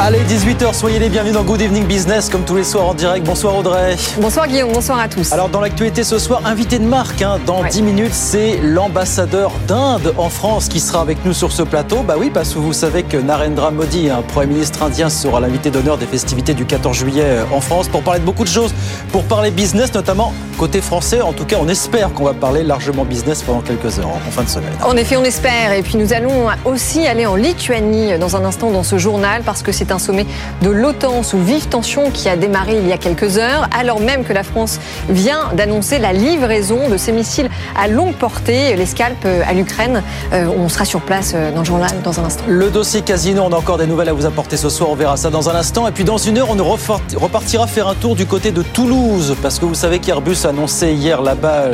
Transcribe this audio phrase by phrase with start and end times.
[0.00, 3.26] Allez, 18h, soyez les bienvenus dans Good Evening Business, comme tous les soirs en direct.
[3.26, 3.96] Bonsoir Audrey.
[4.20, 5.32] Bonsoir Guillaume, bonsoir à tous.
[5.32, 7.68] Alors, dans l'actualité ce soir, invité de marque, hein, dans Ouais.
[7.68, 12.04] 10 minutes, c'est l'ambassadeur d'Inde en France qui sera avec nous sur ce plateau.
[12.06, 15.70] Bah oui, parce que vous savez que Narendra Modi, un Premier ministre indien, sera l'invité
[15.70, 18.72] d'honneur des festivités du 14 juillet euh, en France pour parler de beaucoup de choses,
[19.10, 21.22] pour parler business, notamment côté français.
[21.22, 24.44] En tout cas, on espère qu'on va parler largement business pendant quelques heures, en fin
[24.44, 24.72] de semaine.
[24.84, 25.72] En effet, on espère.
[25.72, 29.62] Et puis nous allons aussi aller en Lituanie dans un instant dans ce journal parce
[29.62, 30.26] que c'est un sommet
[30.62, 34.24] de l'OTAN sous vive tension qui a démarré il y a quelques heures, alors même
[34.24, 39.26] que la France vient d'annoncer la livraison de ses missiles à longue portée, les scalps
[39.46, 40.02] à l'Ukraine.
[40.32, 42.44] Euh, on sera sur place euh, dans le journal dans un instant.
[42.46, 45.16] Le dossier casino, on a encore des nouvelles à vous apporter ce soir, on verra
[45.16, 45.86] ça dans un instant.
[45.88, 49.58] Et puis dans une heure, on repartira faire un tour du côté de Toulouse, parce
[49.58, 51.66] que vous savez qu'Airbus a annoncé hier là-bas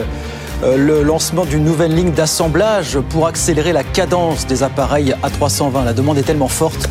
[0.63, 5.85] euh, le lancement d'une nouvelle ligne d'assemblage pour accélérer la cadence des appareils A320.
[5.85, 6.89] La demande est tellement forte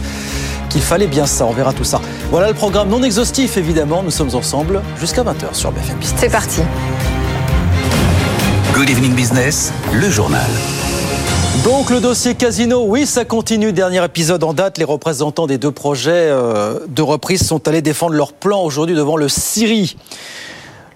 [0.74, 2.02] qu'il fallait bien ça, on verra tout ça.
[2.32, 6.20] Voilà le programme non exhaustif évidemment, nous sommes ensemble jusqu'à 20h sur BFM Business.
[6.20, 6.62] C'est parti.
[8.74, 10.50] Good evening business, le journal.
[11.64, 13.72] Donc le dossier casino, oui, ça continue.
[13.72, 18.16] Dernier épisode en date, les représentants des deux projets euh, de reprise sont allés défendre
[18.16, 19.96] leur plan aujourd'hui devant le CIRI.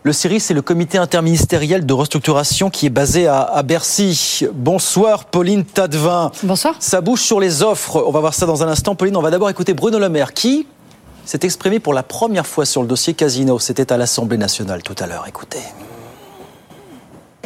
[0.08, 4.46] Le CIRI, c'est le comité interministériel de restructuration qui est basé à, à Bercy.
[4.54, 6.32] Bonsoir, Pauline Tadevin.
[6.44, 6.76] Bonsoir.
[6.80, 8.02] Ça bouge sur les offres.
[8.08, 8.96] On va voir ça dans un instant.
[8.96, 10.66] Pauline, on va d'abord écouter Bruno Le Maire qui
[11.26, 13.60] s'est exprimé pour la première fois sur le dossier casino.
[13.60, 15.26] C'était à l'Assemblée nationale tout à l'heure.
[15.28, 15.60] Écoutez.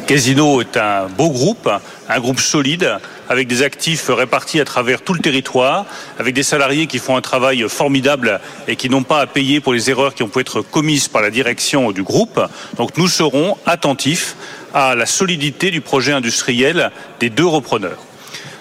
[0.06, 1.68] Casino est un beau groupe,
[2.08, 5.86] un groupe solide, avec des actifs répartis à travers tout le territoire,
[6.18, 9.72] avec des salariés qui font un travail formidable et qui n'ont pas à payer pour
[9.72, 12.40] les erreurs qui ont pu être commises par la direction du groupe.
[12.76, 14.36] Donc nous serons attentifs
[14.74, 18.04] à la solidité du projet industriel des deux repreneurs.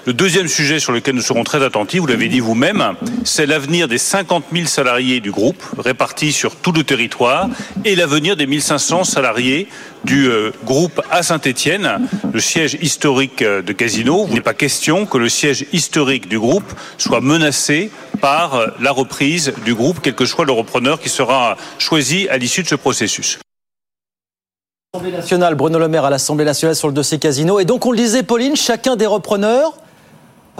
[0.07, 3.87] Le deuxième sujet sur lequel nous serons très attentifs, vous l'avez dit vous-même, c'est l'avenir
[3.87, 7.49] des 50 000 salariés du groupe répartis sur tout le territoire
[7.85, 9.67] et l'avenir des 1500 salariés
[10.03, 14.25] du euh, groupe à Saint-Étienne, le siège historique euh, de Casino.
[14.29, 17.91] Il n'est pas question que le siège historique du groupe soit menacé
[18.21, 22.39] par euh, la reprise du groupe, quel que soit le repreneur qui sera choisi à
[22.39, 23.37] l'issue de ce processus.
[24.99, 27.59] Nationale, Bruno Le Maire à l'Assemblée nationale sur le dossier casino.
[27.59, 29.77] Et donc on le disait, Pauline, chacun des repreneurs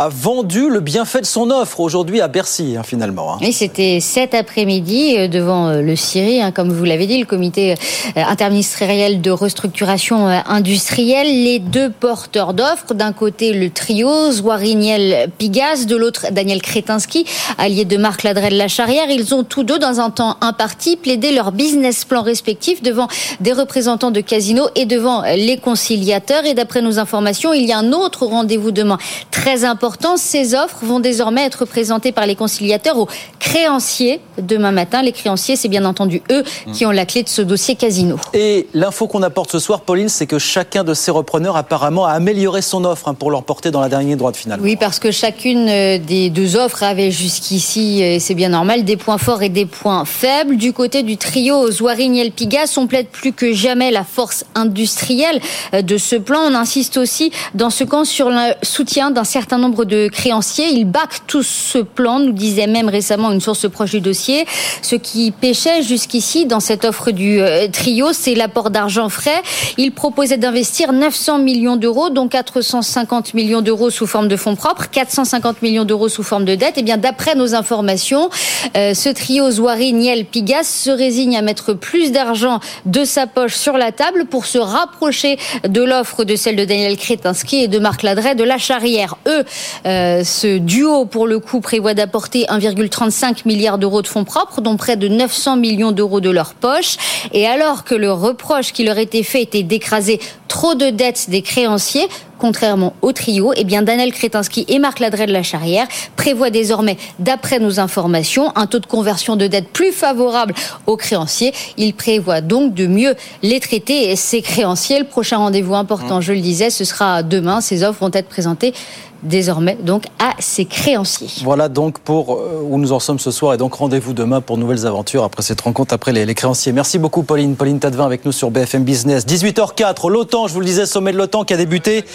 [0.02, 3.36] a vendu le bienfait de son offre aujourd'hui à Bercy, hein, finalement.
[3.36, 3.38] hein.
[3.40, 7.28] Oui, c'était cet après-midi euh, devant euh, le CIRI, hein, comme vous l'avez dit, le
[7.28, 7.76] comité euh,
[8.16, 11.28] interministériel de restructuration industrielle.
[11.44, 17.28] Les deux porteurs d'offres, d'un côté le trio Zouariniel Pigas, de l'autre Daniel Kretinsky,
[17.60, 19.08] allié de Marc Ladrel la Charrière.
[19.12, 23.08] Ils ont tous deux, dans un temps imparti, plaidé leur business plan respectif devant
[23.40, 26.46] des représentants de Casino et devant les conciliateurs.
[26.46, 28.98] Et d'après nos informations, il y a un autre rendez-vous demain
[29.30, 29.91] très important.
[30.18, 33.08] Ces offres vont désormais être présentées par les conciliateurs aux
[33.40, 35.02] créanciers demain matin.
[35.02, 36.44] Les créanciers, c'est bien entendu eux
[36.74, 38.18] qui ont la clé de ce dossier Casino.
[38.34, 42.12] Et l'info qu'on apporte ce soir, Pauline, c'est que chacun de ces repreneurs apparemment a
[42.12, 44.60] amélioré son offre hein, pour l'emporter dans la dernière droite finale.
[44.62, 48.84] Oui, parce que chacune euh, des deux offres avait jusqu'ici, euh, et c'est bien normal,
[48.84, 50.58] des points forts et des points faibles.
[50.58, 55.40] Du côté du trio Zouariniel Pigas, on plaide plus que jamais la force industrielle
[55.74, 56.40] euh, de ce plan.
[56.40, 60.70] On insiste aussi dans ce camp sur le soutien d'un certain nombre de créanciers.
[60.70, 64.46] Ils backent tout ce plan, nous disait même récemment une source proche du dossier.
[64.82, 69.42] Ce qui pêchait jusqu'ici dans cette offre du euh, trio, c'est l'apport d'argent frais.
[69.78, 74.88] Il proposait d'investir 900 millions d'euros, dont 450 millions d'euros sous forme de fonds propres,
[74.90, 76.78] 450 millions d'euros sous forme de dette.
[76.78, 78.30] Et bien, d'après nos informations,
[78.76, 83.56] euh, ce trio Zouari, Niel, Pigas se résigne à mettre plus d'argent de sa poche
[83.56, 85.38] sur la table pour se rapprocher
[85.68, 89.18] de l'offre de celle de Daniel Kretinsky et de Marc Ladret de la Charrière.
[89.28, 89.44] Eux,
[89.86, 94.78] euh, ce duo, pour le coup, prévoit d'apporter 1,35 milliard d'euros de fonds propres, dont
[94.78, 96.98] près de 900 millions d'euros de leur poche.
[97.34, 101.42] Et alors que le reproche qui leur était fait était d'écraser trop de dettes des
[101.42, 102.08] créanciers,
[102.38, 105.88] contrairement au trio, eh bien Daniel Kretinsky et Marc Ladret de la Charrière
[106.18, 110.54] prévoient désormais, d'après nos informations, un taux de conversion de dette plus favorable
[110.88, 111.54] aux créanciers.
[111.78, 115.00] Ils prévoient donc de mieux les traiter, ces créanciers.
[115.00, 117.62] Le prochain rendez-vous important, je le disais, ce sera demain.
[117.62, 118.74] Ces offres vont être présentées
[119.24, 121.30] désormais donc à ses créanciers.
[121.44, 124.58] Voilà donc pour euh, où nous en sommes ce soir et donc rendez-vous demain pour
[124.58, 126.72] nouvelles aventures après cette rencontre après les, créanciers.
[126.72, 129.26] Merci beaucoup Pauline, Pauline Tadevin avec nous sur BFM Business.
[129.26, 132.06] 18h04, l'OTAN, je vous le disais, sommet de l'OTAN qui a débuté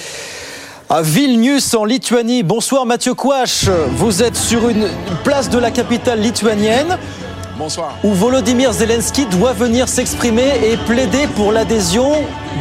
[0.89, 2.43] À Vilnius, en Lituanie.
[2.43, 3.69] Bonsoir Mathieu Kouach.
[3.97, 4.89] Vous êtes sur une
[5.25, 6.99] place de la capitale lituanienne.
[7.59, 7.95] Bonsoir.
[8.05, 12.13] Où Volodymyr Zelensky doit venir s'exprimer et plaider pour l'adhésion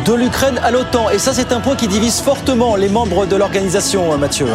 [0.06, 1.10] de l'Ukraine à l'OTAN.
[1.10, 4.48] Et ça, c'est un point qui divise fortement les membres de l'organisation, Mathieu.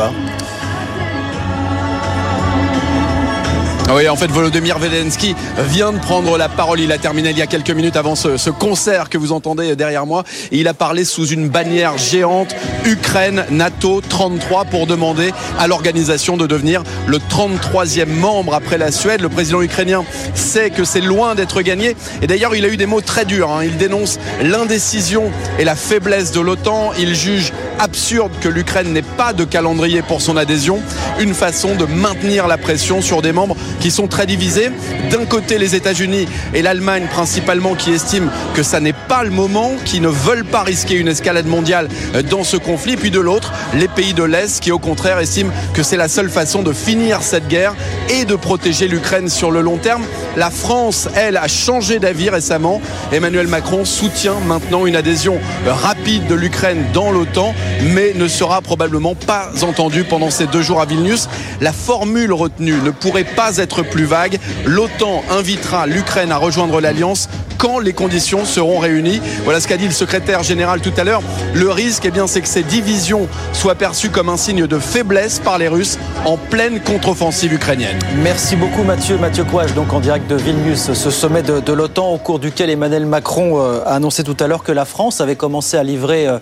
[3.95, 6.81] Oui, en fait, Volodymyr Zelensky vient de prendre la parole.
[6.81, 9.75] Il a terminé il y a quelques minutes avant ce, ce, concert que vous entendez
[9.75, 10.25] derrière moi.
[10.53, 12.55] Et il a parlé sous une bannière géante
[12.85, 19.23] Ukraine, NATO 33 pour demander à l'organisation de devenir le 33e membre après la Suède.
[19.23, 20.05] Le président ukrainien
[20.35, 21.97] sait que c'est loin d'être gagné.
[22.23, 23.51] Et d'ailleurs, il a eu des mots très durs.
[23.51, 23.65] Hein.
[23.65, 26.93] Il dénonce l'indécision et la faiblesse de l'OTAN.
[26.99, 30.81] Il juge absurde que l'Ukraine n'ait pas de calendrier pour son adhésion.
[31.19, 34.71] Une façon de maintenir la pression sur des membres qui sont très divisés.
[35.11, 39.73] D'un côté, les États-Unis et l'Allemagne principalement qui estiment que ça n'est pas le moment,
[39.85, 41.89] qui ne veulent pas risquer une escalade mondiale
[42.31, 42.97] dans ce conflit.
[42.97, 46.31] Puis de l'autre, les pays de l'Est qui au contraire estiment que c'est la seule
[46.31, 47.75] façon de finir cette guerre
[48.11, 50.05] et de protéger l'Ukraine sur le long terme.
[50.37, 52.81] La France, elle, a changé d'avis récemment.
[53.13, 59.15] Emmanuel Macron soutient maintenant une adhésion rapide de l'Ukraine dans l'OTAN, mais ne sera probablement
[59.15, 61.29] pas entendu pendant ces deux jours à Vilnius.
[61.61, 64.39] La formule retenue ne pourrait pas être plus vague.
[64.65, 67.29] L'OTAN invitera l'Ukraine à rejoindre l'Alliance
[67.59, 69.21] quand les conditions seront réunies.
[69.45, 71.23] Voilà ce qu'a dit le secrétaire général tout à l'heure.
[71.53, 75.39] Le risque, eh bien, c'est que ces divisions soient perçues comme un signe de faiblesse
[75.41, 77.99] par les Russes en pleine contre-offensive ukrainienne.
[78.23, 79.19] Merci beaucoup Mathieu.
[79.19, 82.71] Mathieu Kouach, donc en direct de Vilnius, ce sommet de, de l'OTAN au cours duquel
[82.71, 86.27] Emmanuel Macron euh, a annoncé tout à l'heure que la France avait commencé à livrer
[86.27, 86.39] euh,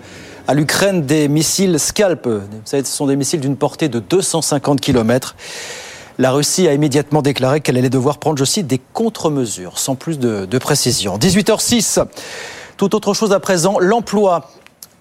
[0.48, 2.26] à l'Ukraine des missiles Scalp.
[2.64, 5.36] Ce sont des missiles d'une portée de 250 km.
[6.18, 10.18] La Russie a immédiatement déclaré qu'elle allait devoir prendre, je cite, des contre-mesures, sans plus
[10.18, 11.18] de, de précision.
[11.18, 12.02] 18h06,
[12.78, 14.50] tout autre chose à présent, l'emploi.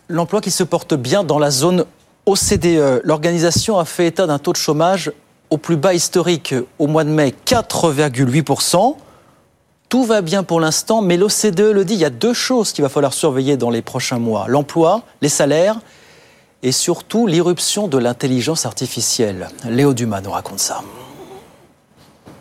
[0.09, 1.85] L'emploi qui se porte bien dans la zone
[2.25, 3.01] OCDE.
[3.05, 5.13] L'organisation a fait état d'un taux de chômage
[5.49, 8.95] au plus bas historique au mois de mai, 4,8%.
[9.89, 12.81] Tout va bien pour l'instant, mais l'OCDE le dit, il y a deux choses qu'il
[12.81, 14.45] va falloir surveiller dans les prochains mois.
[14.47, 15.79] L'emploi, les salaires
[16.61, 19.47] et surtout l'irruption de l'intelligence artificielle.
[19.63, 20.81] Léo Dumas nous raconte ça.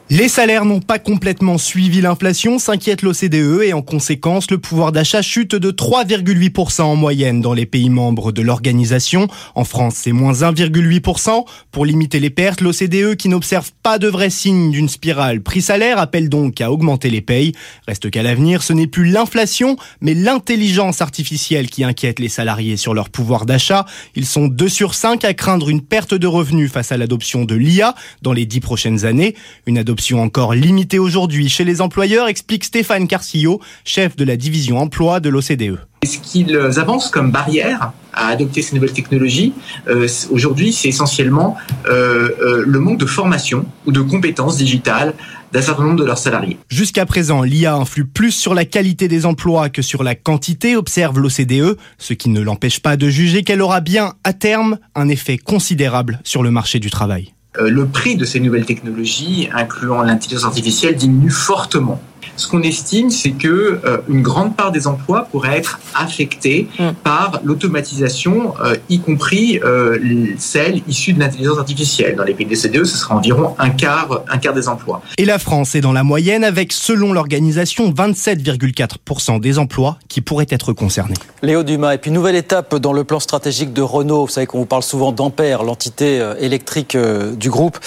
[0.08, 5.20] Les salaires n'ont pas complètement suivi l'inflation, s'inquiète l'OCDE et en conséquence, le pouvoir d'achat
[5.20, 9.26] chute de 3,8% en moyenne dans les pays membres de l'organisation.
[9.56, 11.44] En France, c'est moins 1,8%.
[11.72, 16.28] Pour limiter les pertes, l'OCDE, qui n'observe pas de vrais signes d'une spirale prix-salaire, appelle
[16.28, 17.50] donc à augmenter les payes.
[17.88, 22.94] Reste qu'à l'avenir, ce n'est plus l'inflation, mais l'intelligence artificielle qui inquiète les salariés sur
[22.94, 23.86] leur pouvoir d'achat.
[24.14, 27.56] Ils sont 2 sur 5 à craindre une perte de revenus face à l'adoption de
[27.56, 29.34] l'IA dans les 10 prochaines années.
[29.66, 29.78] Une
[30.14, 35.28] encore limitée aujourd'hui chez les employeurs, explique Stéphane Carcillo, chef de la division emploi de
[35.28, 35.78] l'OCDE.
[36.04, 39.52] Ce qu'ils avancent comme barrière à adopter ces nouvelles technologies,
[39.88, 41.56] euh, aujourd'hui, c'est essentiellement
[41.88, 45.14] euh, euh, le manque de formation ou de compétences digitales
[45.52, 46.58] d'un certain nombre de leurs salariés.
[46.68, 51.18] Jusqu'à présent, l'IA influe plus sur la qualité des emplois que sur la quantité, observe
[51.18, 55.38] l'OCDE, ce qui ne l'empêche pas de juger qu'elle aura bien, à terme, un effet
[55.38, 57.35] considérable sur le marché du travail.
[57.58, 62.00] Euh, le prix de ces nouvelles technologies, incluant l'intelligence artificielle, diminue fortement.
[62.36, 66.90] Ce qu'on estime, c'est que euh, une grande part des emplois pourrait être affectés mm.
[67.02, 69.98] par l'automatisation, euh, y compris euh,
[70.38, 72.16] celles issues de l'intelligence artificielle.
[72.16, 75.02] Dans les pays des CDE, ce sera environ un quart, un quart des emplois.
[75.18, 80.46] Et la France est dans la moyenne avec, selon l'organisation, 27,4% des emplois qui pourraient
[80.50, 81.16] être concernés.
[81.42, 84.26] Léo Dumas, et puis nouvelle étape dans le plan stratégique de Renault.
[84.26, 87.78] Vous savez qu'on vous parle souvent d'Ampère, l'entité électrique du groupe.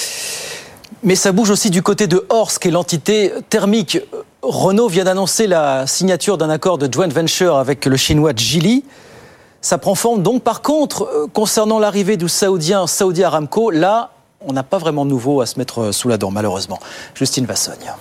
[1.04, 4.00] Mais ça bouge aussi du côté de Horsk, qui est l'entité thermique.
[4.42, 8.86] Renault vient d'annoncer la signature d'un accord de joint venture avec le chinois Geely.
[9.62, 10.44] Ça prend forme donc.
[10.44, 15.10] Par contre, euh, concernant l'arrivée du saoudien Saudi Aramco, là, on n'a pas vraiment de
[15.10, 16.80] nouveau à se mettre sous la dent, malheureusement.
[17.16, 17.94] Justine Vassogne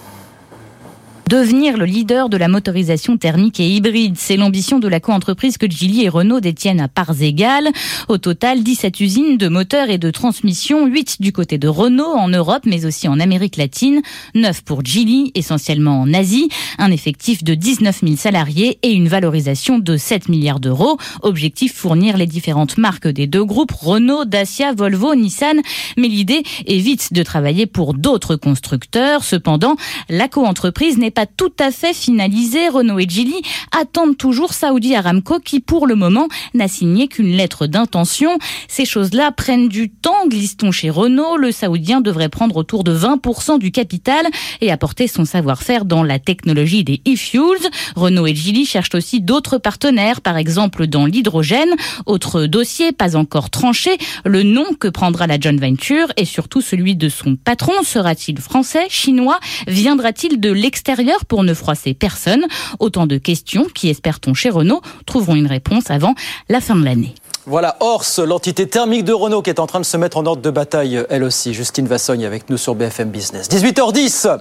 [1.29, 4.17] devenir le leader de la motorisation thermique et hybride.
[4.17, 7.69] C'est l'ambition de la coentreprise que Geely et Renault détiennent à parts égales.
[8.09, 12.29] Au total, 17 usines de moteurs et de transmission, 8 du côté de Renault en
[12.29, 14.01] Europe, mais aussi en Amérique latine,
[14.35, 19.79] 9 pour Geely, essentiellement en Asie, un effectif de 19 000 salariés et une valorisation
[19.79, 20.97] de 7 milliards d'euros.
[21.21, 25.61] Objectif fournir les différentes marques des deux groupes, Renault, Dacia, Volvo, Nissan,
[25.99, 26.79] mais l'idée est
[27.13, 29.23] de travailler pour d'autres constructeurs.
[29.23, 29.77] Cependant,
[30.09, 32.69] la coentreprise n'est pas tout à fait finalisé.
[32.69, 33.41] Renault et Geely
[33.79, 38.39] attendent toujours Saudi Aramco qui, pour le moment, n'a signé qu'une lettre d'intention.
[38.69, 41.37] Ces choses-là prennent du temps, glisse-t-on chez Renault.
[41.37, 44.27] Le Saoudien devrait prendre autour de 20% du capital
[44.61, 47.71] et apporter son savoir-faire dans la technologie des e-fuels.
[47.97, 51.71] Renault et Geely cherchent aussi d'autres partenaires, par exemple dans l'hydrogène.
[52.07, 56.97] Autre dossier, pas encore tranché, le nom que prendra la joint venture et surtout celui
[56.97, 57.73] de son patron.
[57.83, 59.39] Sera-t-il français, chinois?
[59.67, 61.08] Viendra-t-il de l'extérieur?
[61.29, 62.45] Pour ne froisser personne
[62.79, 66.15] Autant de questions qui, espère-t-on chez Renault, trouveront une réponse avant
[66.49, 67.15] la fin de l'année.
[67.47, 70.43] Voilà Ors, l'entité thermique de Renault qui est en train de se mettre en ordre
[70.43, 71.55] de bataille, elle aussi.
[71.55, 73.49] Justine Vassogne avec nous sur BFM Business.
[73.49, 74.39] 18h10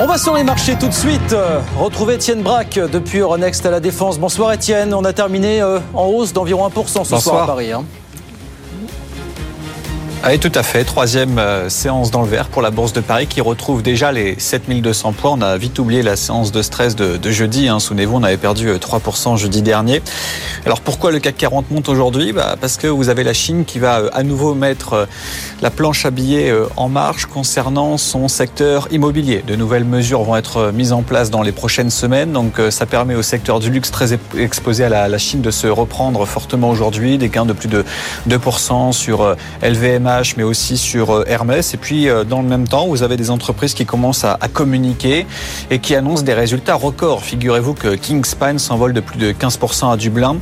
[0.00, 1.36] on va sur les marchés tout de suite.
[1.78, 4.18] Retrouver Étienne Braque depuis Euronext à la Défense.
[4.18, 4.92] Bonsoir Étienne.
[4.92, 7.20] On a terminé euh, en hausse d'environ 1% ce Bonsoir.
[7.20, 7.70] soir à Paris.
[7.70, 7.84] Hein.
[10.26, 10.84] Oui, tout à fait.
[10.84, 14.36] Troisième euh, séance dans le vert pour la Bourse de Paris qui retrouve déjà les
[14.38, 15.32] 7200 points.
[15.32, 17.68] On a vite oublié la séance de stress de, jeudi.
[17.68, 17.78] Hein.
[17.78, 20.00] Souvenez-vous, on avait perdu euh, 3% jeudi dernier.
[20.64, 22.32] Alors pourquoi le CAC 40 monte aujourd'hui?
[22.32, 25.06] Bah, Parce que vous avez la Chine qui va euh, à nouveau mettre euh,
[25.64, 29.42] la planche à billets euh, en marche concernant son secteur immobilier.
[29.46, 32.32] De nouvelles mesures vont être euh, mises en place dans les prochaines semaines.
[32.32, 35.66] Donc euh, ça permet au secteur du luxe très exposé à la, Chine de se
[35.66, 37.16] reprendre fortement aujourd'hui.
[37.16, 37.82] Des gains de plus de
[38.28, 39.36] 2% sur euh,
[40.36, 41.74] Mais aussi sur euh, Hermès.
[41.74, 45.26] Et puis, euh, dans le même temps, vous avez des entreprises qui commencent à, communiquer
[45.70, 47.24] et qui annoncent des résultats records.
[47.24, 50.36] Figurez-vous que Kingspan s'envole de plus de 15% à Dublin.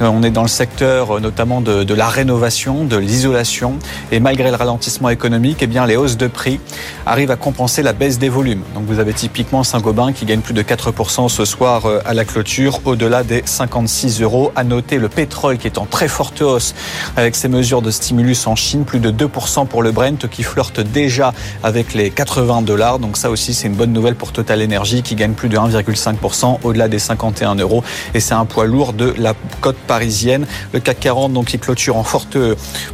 [0.00, 3.74] Euh, On est dans le secteur notamment de, la rénovation, de l'isolation.
[4.12, 6.60] Et malgré le ralentissement économique, eh bien, les hausses de prix
[7.04, 8.62] arrivent à compenser la baisse des volumes.
[8.74, 12.80] Donc, vous avez typiquement Saint-Gobain qui gagne plus de 4% ce soir à la clôture,
[12.84, 14.52] au-delà des 56 euros.
[14.54, 16.74] À noter le pétrole qui est en très forte hausse
[17.16, 20.80] avec ces mesures de stimulus en Chine, plus de 2% pour le Brent qui flirte
[20.80, 21.32] déjà
[21.62, 22.98] avec les 80 dollars.
[22.98, 26.58] Donc ça aussi, c'est une bonne nouvelle pour Total Energy qui gagne plus de 1,5%
[26.62, 27.82] au-delà des 51 euros.
[28.14, 30.46] Et c'est un poids lourd de la côte parisienne.
[30.72, 32.36] Le CAC 40, donc, qui clôture en forte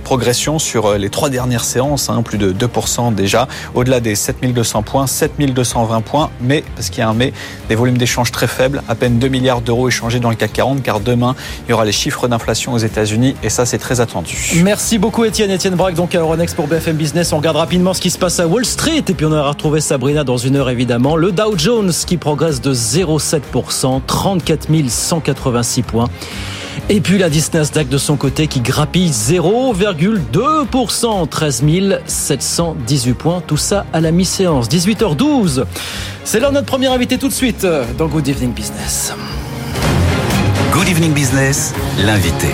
[0.04, 4.82] progression sur euh, les trois dernières séances, hein, plus de 2% déjà, au-delà des 7200
[4.82, 6.30] points, 7220 points.
[6.40, 7.32] Mais, parce qu'il y a un mais,
[7.68, 10.82] des volumes d'échange très faibles, à peine 2 milliards d'euros échangés dans le CAC 40,
[10.82, 11.34] car demain,
[11.66, 14.36] il y aura les chiffres d'inflation aux États-Unis et ça, c'est très attendu.
[14.62, 15.50] Merci beaucoup Étienne.
[15.50, 17.32] Étienne Braque à Euronext pour BFM Business.
[17.32, 19.80] On regarde rapidement ce qui se passe à Wall Street et puis on va retrouver
[19.80, 21.16] Sabrina dans une heure évidemment.
[21.16, 26.08] Le Dow Jones qui progresse de 0,7%, 34 186 points.
[26.88, 31.64] Et puis la Nasdaq de son côté qui grappille 0,2%, 13
[32.06, 33.42] 718 points.
[33.46, 34.68] Tout ça à la mi-séance.
[34.68, 35.64] 18h12.
[36.24, 37.66] C'est de notre premier invité tout de suite
[37.98, 39.14] dans Good Evening Business.
[40.72, 42.48] Good Evening Business, l'invité.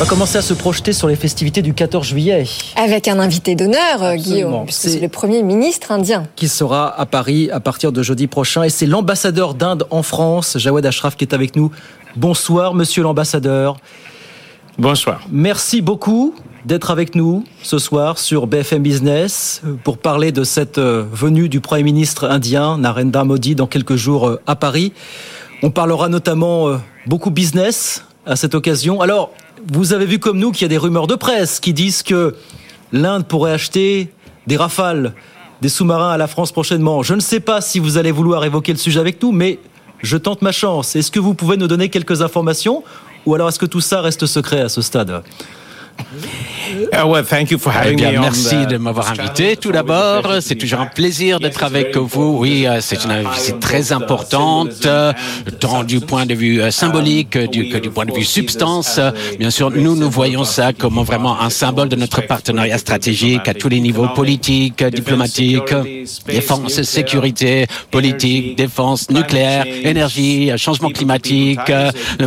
[0.00, 2.44] On va commencer à se projeter sur les festivités du 14 juillet.
[2.76, 4.14] Avec un invité d'honneur, euh.
[4.14, 6.22] Guillaume, puisque C'est- le Premier ministre indien.
[6.36, 8.62] qui sera à Paris à partir de jeudi prochain.
[8.62, 11.72] Et c'est l'ambassadeur d'Inde en France, Jawed Ashraf, qui est avec nous.
[12.14, 13.76] Bonsoir, monsieur l'ambassadeur.
[14.78, 15.20] Bonsoir.
[15.32, 16.32] Merci beaucoup
[16.64, 21.60] d'être avec nous ce soir sur BFM Business pour parler de cette euh, venue du
[21.60, 24.92] Premier ministre indien, Narendra Modi, dans quelques jours euh, à Paris.
[25.64, 26.68] On parlera notamment
[27.08, 29.00] beaucoup business à cette occasion.
[29.00, 29.32] Alors,
[29.72, 32.36] vous avez vu comme nous qu'il y a des rumeurs de presse qui disent que
[32.92, 34.12] l'Inde pourrait acheter
[34.46, 35.14] des rafales,
[35.62, 37.02] des sous-marins à la France prochainement.
[37.02, 39.58] Je ne sais pas si vous allez vouloir évoquer le sujet avec nous, mais
[40.02, 40.94] je tente ma chance.
[40.94, 42.84] Est-ce que vous pouvez nous donner quelques informations
[43.26, 45.22] ou alors est-ce que tout ça reste secret à ce stade?
[47.90, 49.56] Eh bien, merci de m'avoir invité.
[49.56, 52.38] Tout d'abord, c'est toujours un plaisir d'être avec vous.
[52.38, 55.12] Oui, euh, c'est une visite très importante, euh,
[55.60, 59.00] tant du point de vue euh, symbolique que du, que du point de vue substance.
[59.38, 63.54] Bien sûr, nous, nous voyons ça comme vraiment un symbole de notre partenariat stratégique à
[63.54, 65.74] tous les niveaux politiques, diplomatiques,
[66.26, 71.72] défense, sécurité, politique, défense, nucléaire, énergie, changement climatique,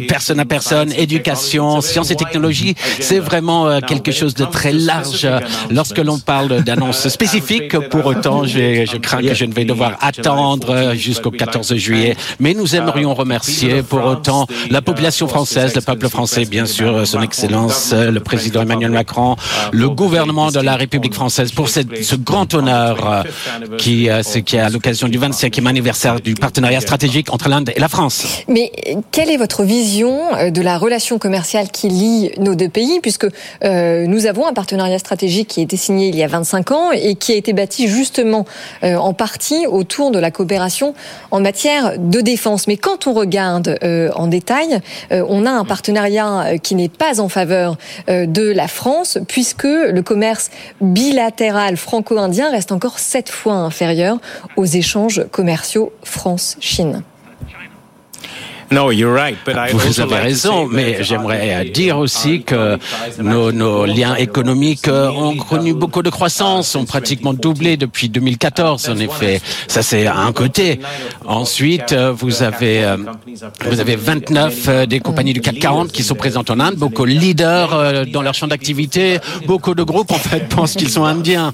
[0.08, 2.76] personne à personne, éducation, sciences et technologies.
[3.00, 5.40] C'est vraiment euh, quelque chose de très large euh,
[5.70, 7.78] lorsque l'on parle d'annonces spécifiques.
[7.90, 12.16] Pour autant, je, je crains que je ne vais devoir attendre euh, jusqu'au 14 juillet.
[12.40, 17.22] Mais nous aimerions remercier pour autant la population française, le peuple français, bien sûr, son
[17.22, 19.36] Excellence, le président Emmanuel Macron,
[19.72, 23.24] le gouvernement de la République française pour cette- ce grand honneur
[23.78, 28.26] qui, est à l'occasion du 25e anniversaire du partenariat stratégique entre l'Inde et la France.
[28.48, 28.72] Mais
[29.12, 30.20] quelle est votre vision
[30.52, 33.28] de la relation commerciale qui lie nos deux pays Puisque
[33.64, 36.92] euh, nous avons un partenariat stratégique qui a été signé il y a 25 ans
[36.92, 38.46] et qui a été bâti justement
[38.84, 40.94] euh, en partie autour de la coopération
[41.32, 42.68] en matière de défense.
[42.68, 44.80] Mais quand on regarde euh, en détail,
[45.12, 47.78] euh, on a un partenariat qui n'est pas en faveur
[48.08, 50.50] de la France puisque le commerce
[50.82, 54.20] bilatéral franco-indien reste encore sept fois inférieur
[54.58, 57.04] aux échanges commerciaux France-Chine.
[58.72, 62.78] Vous avez raison, mais j'aimerais dire aussi que
[63.20, 68.88] nos, nos, liens économiques euh, ont connu beaucoup de croissance, ont pratiquement doublé depuis 2014.
[68.90, 70.80] En effet, ça c'est un côté.
[71.26, 72.96] Ensuite, euh, vous avez euh,
[73.66, 77.12] vous avez 29 des compagnies du CAC 40 qui sont présentes en Inde, beaucoup de
[77.12, 79.18] leaders dans leur champ d'activité.
[79.48, 81.54] Beaucoup de groupes en fait pensent qu'ils sont indiens.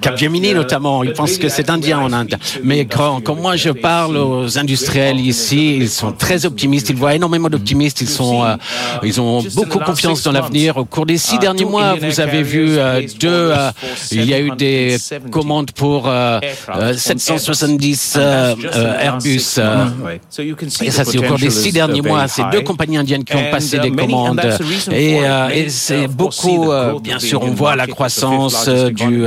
[0.00, 2.36] Capgemini notamment, ils pensent que c'est indien en Inde.
[2.62, 7.14] Mais quand, quand moi je parle aux industriels ici, ils sont très optimistes, ils voient
[7.14, 8.54] énormément d'optimistes, ils sont, euh,
[9.02, 10.76] ils ont beaucoup confiance dans l'avenir.
[10.76, 13.70] Au cours des six derniers mois, vous avez vu euh, deux, euh,
[14.12, 14.96] il y a eu des
[15.32, 16.10] commandes pour
[16.96, 18.18] 770
[19.00, 19.58] Airbus.
[20.82, 22.28] Et ça, c'est au cours des six derniers mois.
[22.28, 24.40] C'est deux compagnies indiennes qui ont passé des commandes.
[24.92, 25.18] Et,
[25.52, 26.70] et c'est beaucoup,
[27.02, 29.24] bien sûr, on voit la croissance du,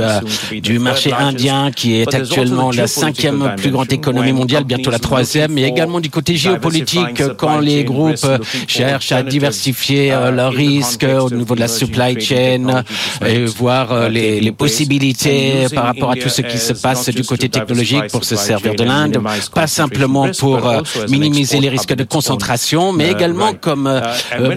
[0.60, 5.52] du marché indien qui est actuellement la cinquième plus grande économie mondiale, bientôt la troisième,
[5.52, 8.26] mais également du côté géopolitique quand les groupes
[8.66, 12.84] cherchent à diversifier euh, leurs risques au niveau de la supply chain
[13.24, 17.24] et voir euh, les, les possibilités par rapport à tout ce qui se passe du
[17.24, 19.18] côté technologique pour se servir de l'Inde,
[19.54, 24.00] pas simplement pour euh, minimiser les risques de concentration, mais également comme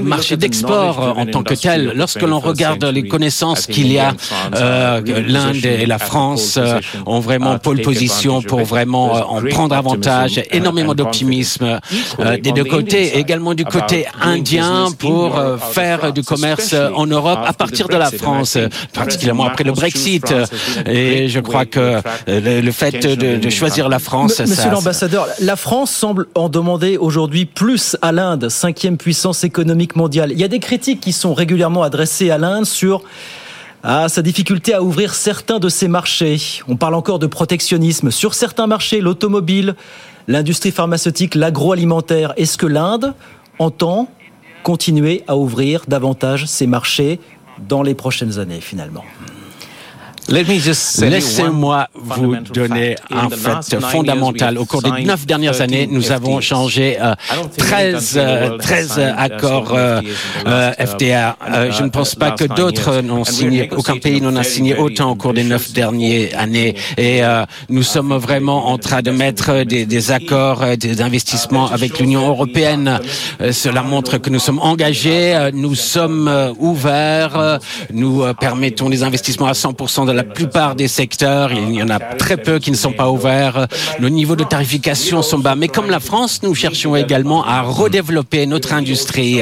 [0.01, 1.94] marché d'export en tant que tel.
[1.96, 4.13] Lorsque l'on regarde les connaissances qu'il y a,
[4.53, 6.60] l'Inde et la France
[7.06, 11.80] ont vraiment pole position pour vraiment en prendre avantage, énormément d'optimisme.
[12.41, 17.53] des deux côtés, également du côté indien pour euh, faire du commerce en Europe à
[17.53, 18.58] partir de la France,
[18.93, 20.34] particulièrement après le Brexit.
[20.86, 26.27] Et je crois que le fait de, choisir la France, Monsieur l'ambassadeur, la France semble
[26.36, 30.31] en demander aujourd'hui plus à l'Inde, cinquième puissance économique mondiale.
[30.31, 33.03] Il y a des critiques qui sont régulièrement adressées à l'Inde sur
[33.84, 36.62] ah, sa difficulté à ouvrir certains de ses marchés.
[36.67, 39.75] On parle encore de protectionnisme sur certains marchés, l'automobile,
[40.28, 42.34] l'industrie pharmaceutique, l'agroalimentaire.
[42.38, 43.13] Est-ce que l'Inde
[43.60, 44.08] entend
[44.63, 47.20] continuer à ouvrir davantage ses marchés
[47.68, 49.04] dans les prochaines années finalement?
[50.30, 54.58] Laissez-moi vous donner un fait fondamental.
[54.58, 56.98] Au cours des neuf dernières années, nous avons changé
[57.58, 60.01] 13, euh, 13 euh, accords euh,
[60.80, 61.38] FTA.
[61.72, 65.16] je ne pense pas que d'autres n'ont signé, aucun pays n'en a signé autant au
[65.16, 66.75] cours des neuf dernières années.
[66.98, 67.22] Et
[67.70, 73.00] nous sommes vraiment en train de mettre des, des accords, des investissements avec l'Union européenne.
[73.52, 77.60] cela montre que nous sommes engagés, nous sommes ouverts,
[77.91, 81.52] nous permettons des investissements à 100% de la plupart des secteurs.
[81.54, 83.67] Il y en a très peu qui ne sont pas ouverts.
[84.00, 85.56] Le niveau de tarification sont bas.
[85.56, 89.41] Mais comme la France, nous cherchons également à redévelopper notre industrie.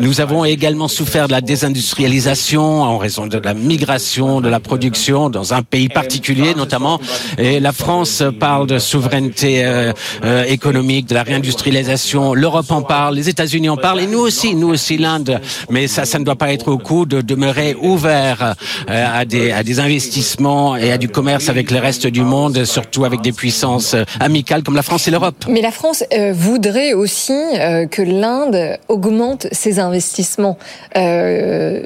[0.00, 5.30] Nous avons également souffert de la désindustrialisation en raison de la migration de la production
[5.30, 7.00] dans un pays particulier notamment.
[7.38, 9.92] Et la France parle de souveraineté euh,
[10.24, 12.34] euh, économique, de la réindustrialisation.
[12.34, 15.40] L'Europe en parle, les États-Unis en parlent et nous aussi, nous aussi l'Inde.
[15.70, 18.54] Mais ça, ça ne doit pas être au coup de demeurer ouvert
[18.90, 20.03] euh, à des, à des investissements
[20.80, 24.62] et à du commerce avec le reste du monde, surtout avec des puissances euh, amicales
[24.62, 25.44] comme la France et l'Europe.
[25.48, 30.58] Mais la France euh, voudrait aussi euh, que l'Inde augmente ses investissements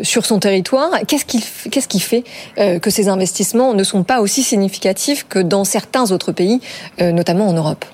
[0.03, 0.91] sur son territoire.
[1.07, 2.25] Qu'est-ce qui, qu'est-ce qui fait
[2.57, 6.61] que ces investissements ne sont pas aussi significatifs que dans certains autres pays,
[7.01, 7.85] notamment en Europe?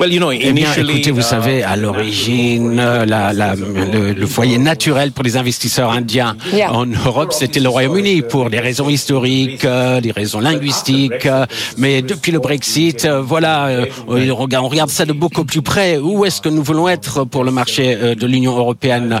[0.00, 5.36] Eh bien, écoutez, vous savez, à l'origine, la, la, le, le, foyer naturel pour les
[5.36, 6.36] investisseurs indiens
[6.68, 11.26] en Europe, c'était le Royaume-Uni pour des raisons historiques, euh, des raisons linguistiques.
[11.26, 11.46] Euh,
[11.78, 13.68] mais depuis le Brexit, euh, voilà,
[14.08, 15.98] on regarde, on regarde ça de beaucoup plus près.
[15.98, 19.18] Où est-ce que nous voulons être pour le marché de l'Union européenne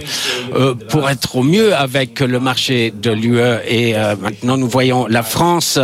[0.88, 5.78] pour être au mieux avec le marché de l'UE Et maintenant, nous voyons la France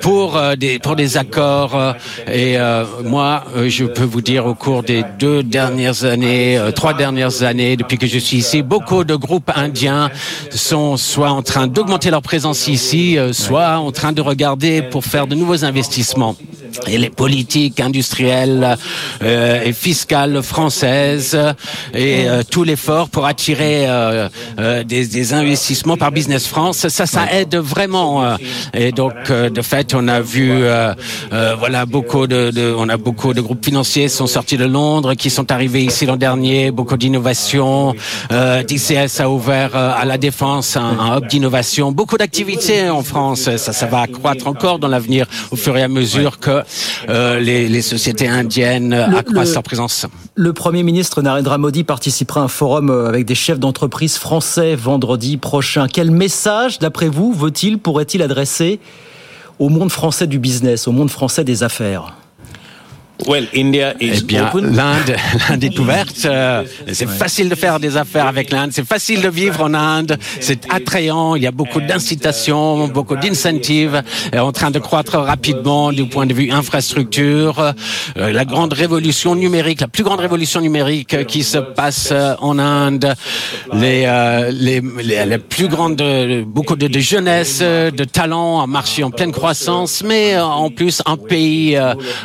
[0.00, 1.94] pour des pour des accords.
[2.32, 2.56] Et
[3.04, 7.76] moi, je peux vous dire au cours des deux dernières années, euh, trois dernières années,
[7.76, 10.10] depuis que je suis ici, beaucoup de groupes indiens
[10.50, 15.04] sont soit en train d'augmenter leur présence ici, euh, soit en train de regarder pour
[15.04, 16.36] faire de nouveaux investissements.
[16.86, 18.76] Et les politiques industrielles
[19.22, 21.38] euh, et fiscales françaises
[21.94, 27.06] et euh, tout l'effort pour attirer euh, euh, des, des investissements par Business France, ça,
[27.06, 28.24] ça aide vraiment.
[28.24, 28.36] euh,
[28.74, 30.92] et donc, euh, de fait, on a vu, euh,
[31.32, 35.14] euh, voilà, beaucoup de, de- on a beaucoup de groupes financiers sont sortis de Londres,
[35.14, 37.94] qui sont arrivés ici l'an dernier, beaucoup d'innovations.
[38.32, 43.48] Euh, DCS a ouvert à la défense un, un hub d'innovation, beaucoup d'activités en France.
[43.56, 46.62] Ça, ça va accroître encore dans l'avenir au fur et à mesure que
[47.08, 50.06] euh, les, les sociétés indiennes accroissent le- leur présence.
[50.34, 54.74] Le Premier ministre Narendra Modi participera à un forum euh, avec des chefs d'entreprise français
[54.76, 55.86] vendredi prochain.
[55.88, 58.80] Quel message, d'après vous, veut-il, pourrait-il adresser
[59.58, 62.14] au monde français du business, au monde français des affaires?
[64.00, 65.16] Eh bien, l'Inde,
[65.48, 66.24] l'Inde est ouverte.
[66.26, 68.70] euh, c'est facile de faire des affaires avec l'Inde.
[68.72, 70.18] C'est facile de vivre en Inde.
[70.40, 71.34] C'est attrayant.
[71.34, 74.02] Il y a beaucoup d'incitations, beaucoup d'incentives.
[74.34, 77.72] euh, En train de croître rapidement du point de vue infrastructure.
[78.18, 83.14] Euh, la grande révolution numérique, la plus grande révolution numérique qui se passe en Inde.
[83.72, 84.06] Les,
[84.52, 86.02] les, les, les plus grandes,
[86.46, 91.16] beaucoup de, de jeunesse, de talent, un marché en pleine croissance, mais en plus un
[91.16, 91.78] pays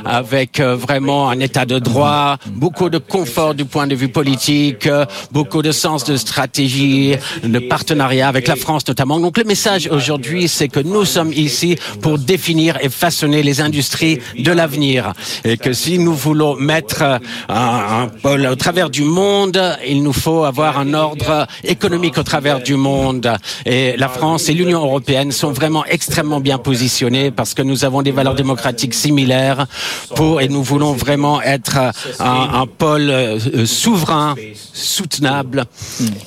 [0.06, 5.06] avec vraiment un état de droit, beaucoup de confort du point de vue politique, euh,
[5.32, 9.20] beaucoup de sens de stratégie, de partenariat avec la France notamment.
[9.20, 14.20] Donc le message aujourd'hui, c'est que nous sommes ici pour définir et façonner les industries
[14.38, 15.14] de l'avenir.
[15.44, 20.04] Et que si nous voulons mettre euh, un, un pôle au travers du monde, il
[20.04, 23.32] nous faut avoir un ordre économique au travers du monde.
[23.66, 28.02] Et la France et l'Union européenne sont vraiment extrêmement bien positionnés parce que nous avons
[28.02, 29.68] des valeurs démocratiques similaires
[30.16, 31.78] pour, et nous voulons vraiment être
[32.20, 34.36] un, un pôle euh, souverain,
[34.74, 35.66] soutenable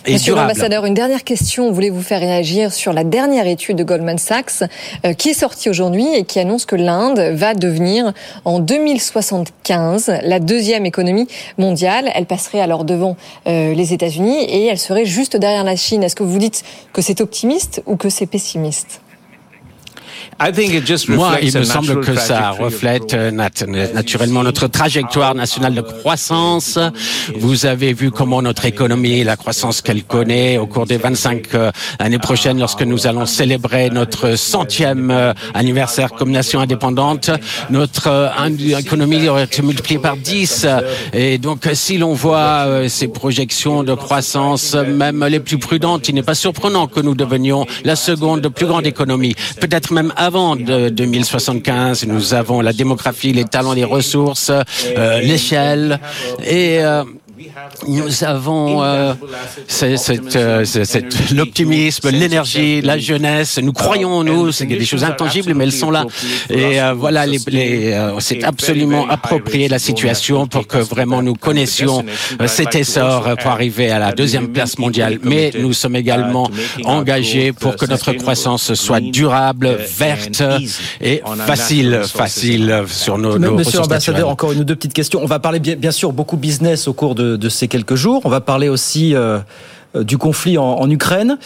[0.04, 0.48] et Monsieur durable.
[0.48, 1.72] l'ambassadeur, une dernière question.
[1.72, 4.64] Voulez-vous faire réagir sur la dernière étude de Goldman Sachs
[5.07, 8.12] euh, qui est sortie aujourd'hui et qui annonce que l'Inde va devenir
[8.44, 11.26] en 2075 la deuxième économie
[11.57, 12.11] mondiale?
[12.14, 16.02] Elle passerait alors devant euh, les États-Unis et elle serait juste derrière la Chine.
[16.02, 19.00] Est-ce que vous dites que c'est optimiste ou que c'est pessimiste?
[21.16, 23.50] Moi, il me semble que ça reflète euh, nat-
[23.94, 26.78] naturellement notre trajectoire nationale de croissance.
[27.37, 31.70] Vous avez vu comment notre économie, la croissance qu'elle connaît au cours des 25 euh,
[31.98, 37.30] années prochaines, lorsque nous allons célébrer notre centième euh, anniversaire comme nation indépendante,
[37.70, 40.66] notre euh, économie aurait été multipliée par 10.
[41.12, 46.14] Et donc, si l'on voit euh, ces projections de croissance, même les plus prudentes, il
[46.14, 49.34] n'est pas surprenant que nous devenions la seconde plus grande économie.
[49.60, 56.00] Peut-être même avant de 2075, nous avons la démographie, les talents, les ressources, euh, l'échelle.
[56.44, 57.05] Et euh,
[57.88, 59.14] nous avons euh,
[59.66, 59.96] c'est,
[60.37, 60.64] euh,
[61.35, 63.59] l'optimisme, l'énergie, la jeunesse.
[63.59, 64.52] Nous croyons en nous.
[64.52, 66.04] C'est des choses intangibles, mais elles sont là.
[66.50, 71.35] Et euh, voilà, les, les, euh, c'est absolument approprié la situation pour que vraiment nous
[71.35, 72.04] connaissions
[72.40, 75.18] euh, cet essor pour arriver à la deuxième place mondiale.
[75.22, 76.50] Mais nous sommes également
[76.85, 80.42] engagés pour que notre croissance soit durable, verte
[81.00, 85.20] et facile, facile sur nos, nos Monsieur l'ambassadeur, encore une ou deux petites questions.
[85.22, 88.23] On va parler bien, bien sûr beaucoup business au cours de, de ces quelques jours.
[88.25, 89.38] On va parler aussi euh,
[89.97, 91.38] euh, du conflit en, Ukraine.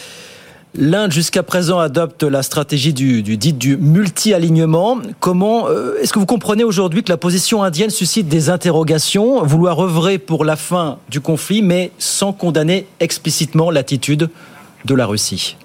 [0.75, 4.99] L'Inde jusqu'à présent adopte la stratégie du multi-alignement.
[5.19, 9.83] Comment euh, est-ce que vous comprenez aujourd'hui que la position indienne suscite des interrogations, vouloir
[9.83, 14.29] œuvrer pour la fin du conflit, mais sans condamner explicitement l'attitude
[14.85, 15.57] de la Russie?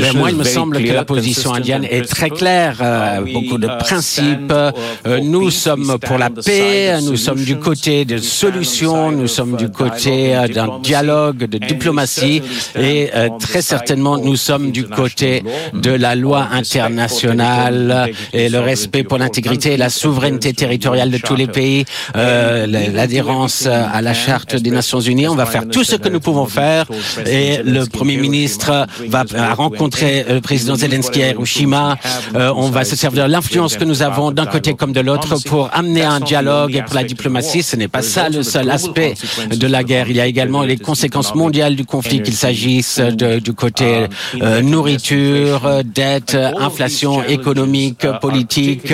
[0.00, 2.76] Mais moi, il me semble que la position indienne est très claire.
[2.80, 4.52] euh, beaucoup de principes.
[4.52, 7.00] Euh, nous sommes pour la paix.
[7.02, 9.10] Nous sommes du côté de solutions.
[9.12, 12.42] Nous sommes du côté d'un dialogue, de diplomatie.
[12.78, 15.42] Et euh, très certainement, nous sommes du côté
[15.74, 21.36] de la loi internationale et le respect pour l'intégrité et la souveraineté territoriale de tous
[21.36, 21.84] les pays.
[22.16, 25.28] Euh, L'adhérence à la charte des Nations Unies.
[25.28, 26.84] On va faire tout ce que nous pouvons faire.
[27.26, 31.96] Et le Premier ministre va euh, rencontrer le président Zelensky à Hiroshima.
[32.34, 35.36] Euh, on va se servir de l'influence que nous avons d'un côté comme de l'autre
[35.46, 37.62] pour amener un dialogue et pour la diplomatie.
[37.62, 39.14] Ce n'est pas ça le seul aspect
[39.50, 40.10] de la guerre.
[40.10, 44.06] Il y a également les conséquences mondiales du conflit, qu'il s'agisse du côté
[44.42, 48.92] euh, nourriture, euh, dette, inflation économique, politique.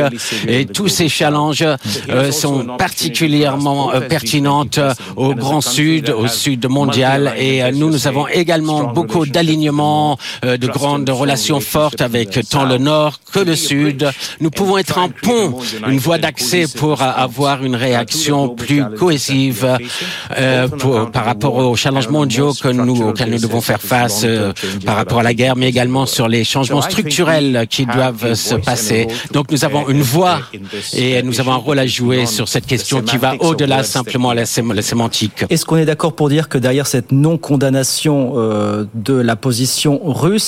[0.49, 1.65] Et tous ces challenges
[2.09, 4.81] euh, sont particulièrement euh, pertinentes
[5.17, 7.35] au Grand Sud, au Sud mondial.
[7.39, 12.65] Et euh, nous, nous avons également beaucoup d'alignement euh, de grandes relations fortes avec tant
[12.65, 14.11] le Nord que le Sud.
[14.41, 19.79] Nous pouvons être un pont, une voie d'accès pour avoir une réaction plus cohésive
[20.37, 24.53] euh, pour, par rapport aux challenges mondiaux que nous, auxquels nous devons faire face euh,
[24.85, 29.07] par rapport à la guerre, mais également sur les changements structurels qui doivent se passer.
[29.33, 30.41] Donc nous avons une voix
[30.95, 34.43] et nous avons un rôle à jouer sur cette question qui va au-delà simplement la,
[34.43, 35.45] la sémantique.
[35.51, 39.54] Est-ce qu'on est d'accord pour dire que derrière cette non-condamnation euh, de la position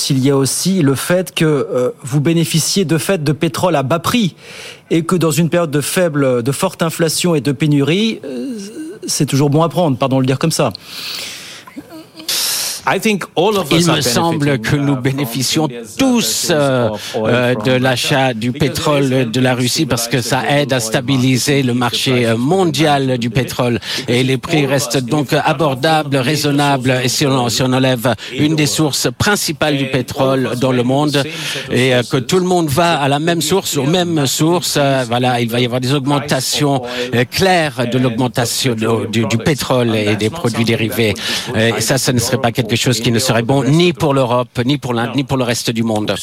[0.09, 3.83] il y a aussi le fait que euh, vous bénéficiez de fait de pétrole à
[3.83, 4.35] bas prix
[4.89, 8.47] et que dans une période de faible, de forte inflation et de pénurie, euh,
[9.07, 10.71] c'est toujours bon à prendre, pardon de le dire comme ça.
[12.95, 19.55] Il me semble que nous bénéficions tous euh, euh, de l'achat du pétrole de la
[19.55, 23.79] Russie parce que ça aide à stabiliser le marché euh, mondial du pétrole.
[24.07, 27.01] et les prix restent donc abordables, raisonnables.
[27.03, 31.23] Et si on, si on enlève une des sources principales du pétrole dans le monde
[31.69, 35.49] et que tout le monde va à la même source, aux mêmes sources, voilà, il
[35.49, 36.81] va y avoir des augmentations
[37.31, 41.13] claires de l'augmentation du, du, pétrole et des produits dérivés.
[41.55, 44.59] Et ça, ça ne serait pas quelque chose qui ne serait bon ni pour l'Europe,
[44.65, 46.13] ni pour l'Inde, ni pour le reste du monde.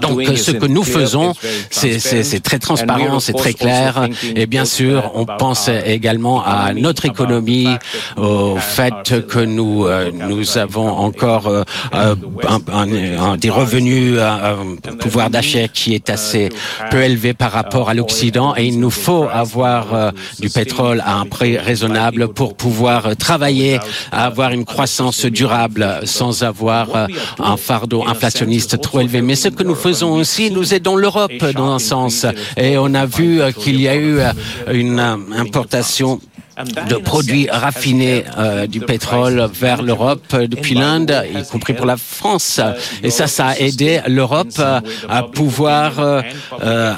[0.00, 1.34] Donc ce que nous faisons,
[1.70, 4.08] c'est très transparent, c'est très clair.
[4.36, 7.68] Et bien sûr, on pense également à notre économie,
[8.16, 15.68] au fait que nous, euh, nous avons encore euh, un, des revenus, un pouvoir d'achat
[15.68, 16.48] qui est assez
[16.90, 18.54] peu élevé par rapport à l'Occident.
[18.56, 23.78] Et il nous faut avoir euh, du pétrole à un prix raisonnable pour pouvoir travailler,
[24.10, 25.71] à avoir une croissance durable
[26.04, 27.06] sans avoir euh,
[27.38, 29.22] un fardeau inflationniste trop élevé.
[29.22, 32.26] Mais ce que nous faisons aussi, nous aidons l'Europe dans un sens.
[32.56, 34.32] Et on a vu euh, qu'il y a eu euh,
[34.72, 36.20] une importation
[36.88, 41.96] de produits raffinés euh, du pétrole vers l'Europe euh, depuis l'Inde, y compris pour la
[41.96, 42.60] France.
[43.02, 46.22] Et ça, ça a aidé l'Europe euh, à pouvoir euh,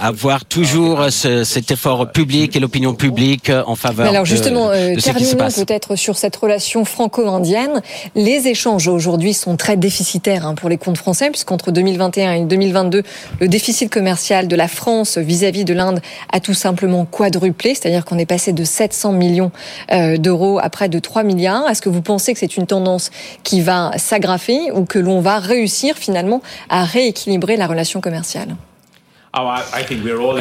[0.03, 4.09] avoir toujours ce, cet effort public et l'opinion publique en faveur.
[4.09, 7.81] alors justement, de, de terminons peut-être sur cette relation franco-indienne.
[8.15, 13.03] Les échanges aujourd'hui sont très déficitaires hein, pour les comptes français, puisqu'entre 2021 et 2022,
[13.41, 16.01] le déficit commercial de la France vis-à-vis -vis de l'Inde
[16.33, 19.44] a tout simplement quadruplé, c'est-à-dire qu'on est passé de 700 millions
[19.93, 21.69] euh, d'euros à près de 3 milliards.
[21.69, 23.11] Est-ce que vous pensez que c'est une tendance
[23.43, 28.57] qui va s'aggraver ou que l'on va réussir finalement à rééquilibrer la relation commerciale?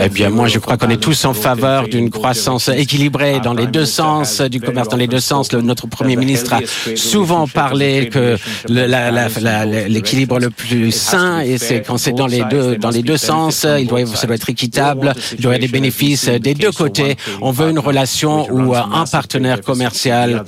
[0.01, 3.65] Eh bien, moi, je crois qu'on est tous en faveur d'une croissance équilibrée dans les
[3.65, 5.51] deux sens, du commerce dans les deux sens.
[5.51, 6.61] Le, notre Premier ministre a
[6.95, 12.91] souvent parlé que l'équilibre le, plus sain, et c'est quand c'est dans les deux dans
[12.91, 16.29] les deux sens, il doit, ça doit être équitable, il doit y avoir des bénéfices
[16.29, 17.15] des deux côtés.
[17.41, 20.43] On veut une relation où un partenaire commercial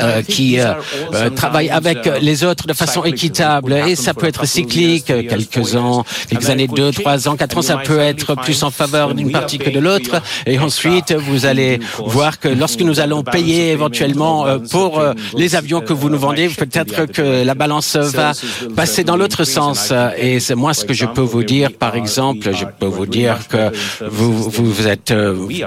[0.00, 0.74] euh, qui euh,
[1.12, 3.72] euh, travaillent avec les autres de façon équitable.
[3.72, 7.78] et ça peut être cyclique, quelques ans, quelques années, deux, trois ans, quatre ans, ça
[7.78, 10.22] peut être plus en faveur d'une partie que de l'autre.
[10.46, 15.02] et ensuite vous allez voir que lorsque nous allons payer éventuellement pour
[15.36, 18.32] les avions que vous nous vendez, peut-être que la balance va
[18.76, 19.92] passer dans l'autre sens.
[20.16, 23.36] et c'est moi ce que je peux vous dire par exemple, je peux vous dire
[23.48, 23.72] que
[24.06, 25.12] vous, vous êtes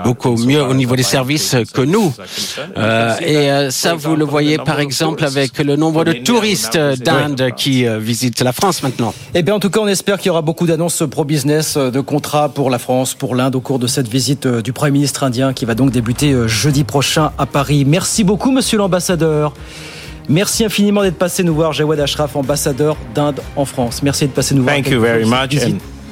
[0.04, 2.14] beaucoup mieux au niveau des services que nous
[3.22, 7.86] et ça vous vous le voyez par exemple avec le nombre de touristes d'Inde qui
[7.86, 9.14] euh, visitent la France maintenant.
[9.34, 12.00] Eh bien, en tout cas, on espère qu'il y aura beaucoup d'annonces pro-business, euh, de
[12.00, 15.24] contrats pour la France, pour l'Inde au cours de cette visite euh, du Premier ministre
[15.24, 17.84] indien qui va donc débuter jeudi prochain à Paris.
[17.86, 19.54] Merci beaucoup, monsieur l'ambassadeur.
[20.30, 24.02] Merci infiniment d'être passé nous voir, Jawad Ashraf, ambassadeur d'Inde en France.
[24.02, 24.76] Merci d'être passé nous voir.
[24.76, 25.56] Thank you very much.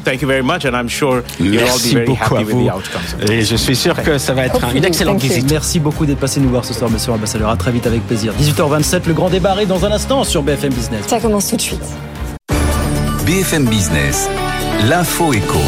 [0.04, 3.16] Thank you very much and I'm sure you'll all be very happy with the outcomes.
[3.32, 5.50] Et je suis sûr que ça va être une excellente visite.
[5.50, 7.50] Merci beaucoup d'être passé nous voir ce soir, monsieur l'ambassadeur.
[7.50, 8.34] À très vite avec plaisir.
[8.39, 11.06] 18h27, le grand débat arrive dans un instant sur BFM Business.
[11.08, 11.84] Ça commence tout de suite.
[13.26, 14.30] BFM Business,
[14.89, 15.60] l'info éco.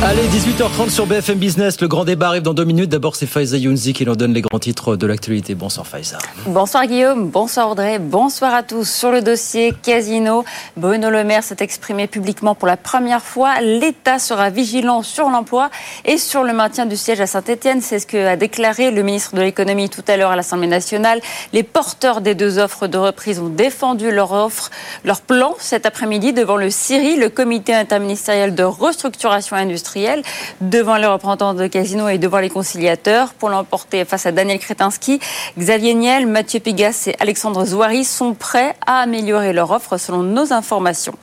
[0.00, 1.80] Allez, 18h30 sur BFM Business.
[1.80, 2.88] Le grand débat arrive dans deux minutes.
[2.88, 5.56] D'abord, c'est Faiza Younzi qui nous donne les grands titres de l'actualité.
[5.56, 6.18] Bonsoir Faiza.
[6.46, 8.88] Bonsoir Guillaume, bonsoir Audrey, bonsoir à tous.
[8.88, 10.44] Sur le dossier Casino,
[10.76, 13.60] Bruno Le Maire s'est exprimé publiquement pour la première fois.
[13.60, 15.68] L'État sera vigilant sur l'emploi
[16.04, 17.80] et sur le maintien du siège à Saint-Etienne.
[17.80, 21.20] C'est ce qu'a déclaré le ministre de l'économie tout à l'heure à l'Assemblée nationale.
[21.52, 24.70] Les porteurs des deux offres de reprise ont défendu leur offre,
[25.04, 29.87] leur plan cet après-midi devant le CIRI, le comité interministériel de restructuration industrielle
[30.60, 35.20] devant les représentants de Casino et devant les conciliateurs pour l'emporter face à Daniel Kretinsky.
[35.58, 40.52] Xavier Niel, Mathieu Pigas et Alexandre Zouari sont prêts à améliorer leur offre selon nos
[40.52, 41.14] informations.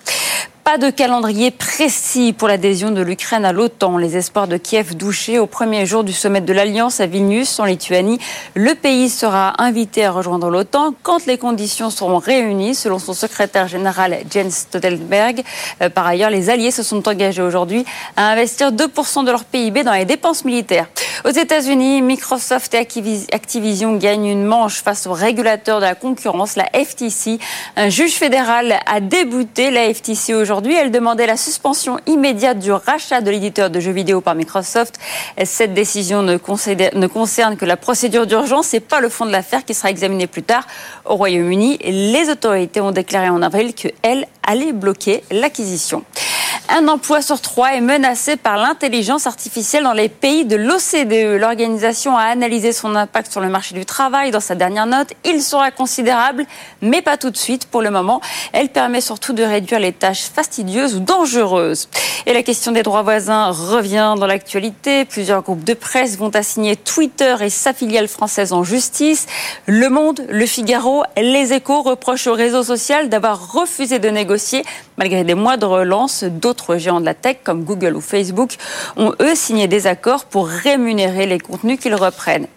[0.65, 3.99] Pas de calendrier précis pour l'adhésion de l'Ukraine à l'OTAN.
[3.99, 7.65] Les espoirs de Kiev douchés au premier jour du sommet de l'Alliance à Vilnius, en
[7.65, 8.17] Lituanie.
[8.55, 13.67] Le pays sera invité à rejoindre l'OTAN quand les conditions seront réunies, selon son secrétaire
[13.67, 15.43] général Jens Stoltenberg.
[15.83, 17.85] Euh, par ailleurs, les alliés se sont engagés aujourd'hui
[18.17, 20.87] à investir 2% de leur PIB dans les dépenses militaires.
[21.25, 22.87] Aux États-Unis, Microsoft et
[23.31, 27.37] Activision gagnent une manche face au régulateur de la concurrence, la FTC.
[27.75, 30.75] Un juge fédéral a débouté la FTC aujourd'hui aujourd'hui.
[30.75, 34.97] Elle demandait la suspension immédiate du rachat de l'éditeur de jeux vidéo par Microsoft.
[35.43, 39.65] Cette décision ne, ne concerne que la procédure d'urgence et pas le fond de l'affaire
[39.65, 40.65] qui sera examiné plus tard
[41.03, 41.79] au Royaume-Uni.
[41.83, 46.05] Les autorités ont déclaré en avril qu'elles allaient bloquer l'acquisition.
[46.67, 51.39] Un emploi sur trois est menacé par l'intelligence artificielle dans les pays de l'OCDE.
[51.39, 55.13] L'organisation a analysé son impact sur le marché du travail dans sa dernière note.
[55.25, 56.45] Il sera considérable,
[56.81, 58.19] mais pas tout de suite pour le moment.
[58.51, 61.87] Elle permet surtout de réduire les tâches fastidieuses ou dangereuses.
[62.25, 65.05] Et la question des droits voisins revient dans l'actualité.
[65.05, 69.27] Plusieurs groupes de presse vont assigner Twitter et sa filiale française en justice.
[69.67, 74.63] Le Monde, Le Figaro, Les Échos reprochent au réseau social d'avoir refusé de négocier
[74.97, 76.23] malgré des mois de relance.
[76.23, 78.55] D'autres géants de la tech comme Google ou Facebook
[78.97, 82.47] ont eux signé des accords pour rémunérer les contenus qu'ils reprennent.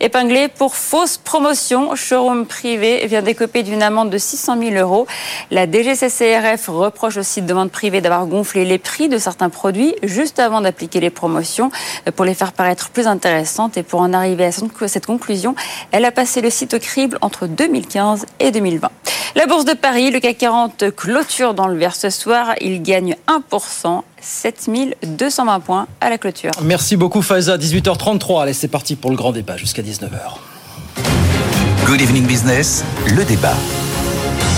[0.00, 5.06] Épinglé pour fausse promotion, Showroom Privé vient d'écoper d'une amende de 600 000 euros.
[5.50, 10.40] La DGCCRF reproche aussi de vente privée d'avoir gonflé les prix de certains produits juste
[10.40, 11.70] avant d'appliquer les promotions
[12.16, 13.76] pour les faire paraître plus intéressantes.
[13.76, 15.54] Et pour en arriver à cette conclusion,
[15.92, 18.90] elle a passé le site au crible entre 2015 et 2020.
[19.36, 22.54] La Bourse de Paris, le CAC 40 clôture dans le ce soir.
[22.60, 24.02] Il gagne 1%.
[24.24, 26.52] 7220 points à la clôture.
[26.62, 28.42] Merci beaucoup Faiza, 18h33.
[28.42, 30.38] Allez, c'est parti pour le grand débat jusqu'à 19h.
[31.86, 32.82] Good Evening Business,
[33.14, 33.54] le débat.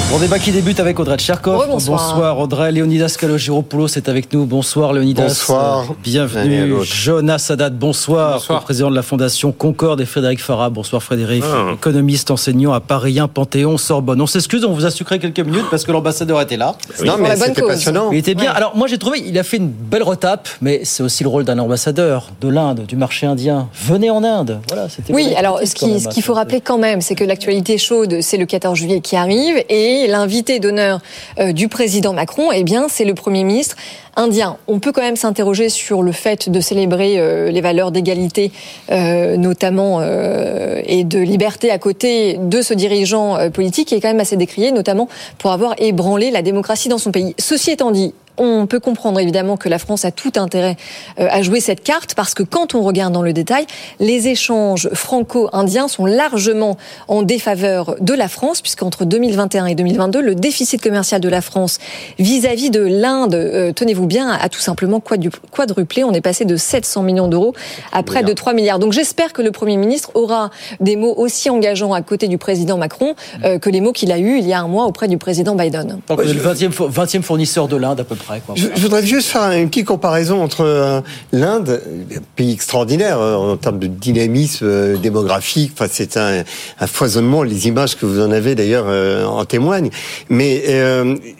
[0.08, 1.66] Bon débat qui débute avec Audrey Tcherkov.
[1.68, 2.38] bonsoir.
[2.38, 2.70] Audrey.
[2.70, 4.46] Léonidas Kalogiropoulos est avec nous.
[4.46, 5.26] Bonsoir Léonidas.
[5.26, 5.84] Bonsoir.
[6.00, 6.76] Bienvenue.
[6.84, 8.34] Jonas Sadat, bonsoir.
[8.34, 8.62] bonsoir.
[8.62, 10.70] Président de la Fondation Concorde et Frédéric Farah.
[10.70, 11.42] Bonsoir Frédéric.
[11.44, 11.72] Ah.
[11.74, 14.20] Économiste, enseignant à Paris 1, Panthéon, Sorbonne.
[14.20, 16.76] On s'excuse, on vous a sucré quelques minutes parce que l'ambassadeur était là.
[17.04, 18.12] Non, mais c'était passionnant.
[18.12, 18.52] Il était bien.
[18.52, 21.44] Alors moi j'ai trouvé, il a fait une belle retape, mais c'est aussi le rôle
[21.44, 23.68] d'un ambassadeur de l'Inde, du marché indien.
[23.74, 24.60] Venez en Inde.
[24.68, 28.46] Voilà, oui, alors ce qu'il faut rappeler quand même, c'est que l'actualité chaude, c'est le
[28.46, 31.00] 14 juillet qui arrive et l'invité d'honneur
[31.38, 33.76] euh, du président Macron, eh bien, c'est le Premier ministre
[34.16, 34.56] indien.
[34.66, 38.52] On peut quand même s'interroger sur le fait de célébrer euh, les valeurs d'égalité,
[38.90, 44.20] euh, notamment, et de liberté à côté de ce dirigeant politique qui est quand même
[44.20, 47.34] assez décrié, notamment pour avoir ébranlé la démocratie dans son pays.
[47.38, 50.76] Ceci étant dit, on peut comprendre évidemment que la France a tout intérêt
[51.18, 53.66] euh, à jouer cette carte parce que quand on regarde dans le détail,
[54.00, 56.76] les échanges franco-indiens sont largement
[57.08, 61.78] en défaveur de la France puisqu'entre 2021 et 2022, le déficit commercial de la France
[62.18, 66.04] vis-à-vis de l'Inde, euh, tenez-vous bien, a tout simplement quadruplé.
[66.04, 67.54] On est passé de 700 millions d'euros
[67.92, 68.78] à près de 3 milliards.
[68.78, 72.76] Donc j'espère que le Premier ministre aura des mots aussi engageants à côté du président
[72.78, 75.18] Macron euh, que les mots qu'il a eus il y a un mois auprès du
[75.18, 76.00] président Biden.
[76.08, 78.25] Donc, le 20e, 20e fournisseur de l'Inde à peu près.
[78.54, 81.00] Je, voudrais juste faire une petite comparaison entre euh,
[81.32, 81.80] l'Inde,
[82.14, 85.72] un pays extraordinaire euh, en termes de dynamisme euh, démographique.
[85.74, 86.44] Enfin, c'est un,
[86.86, 87.42] foisonnement.
[87.42, 88.86] Les images que vous en avez d'ailleurs
[89.28, 89.90] en témoignent.
[90.28, 90.62] Mais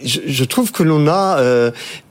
[0.04, 1.40] je, trouve que l'on a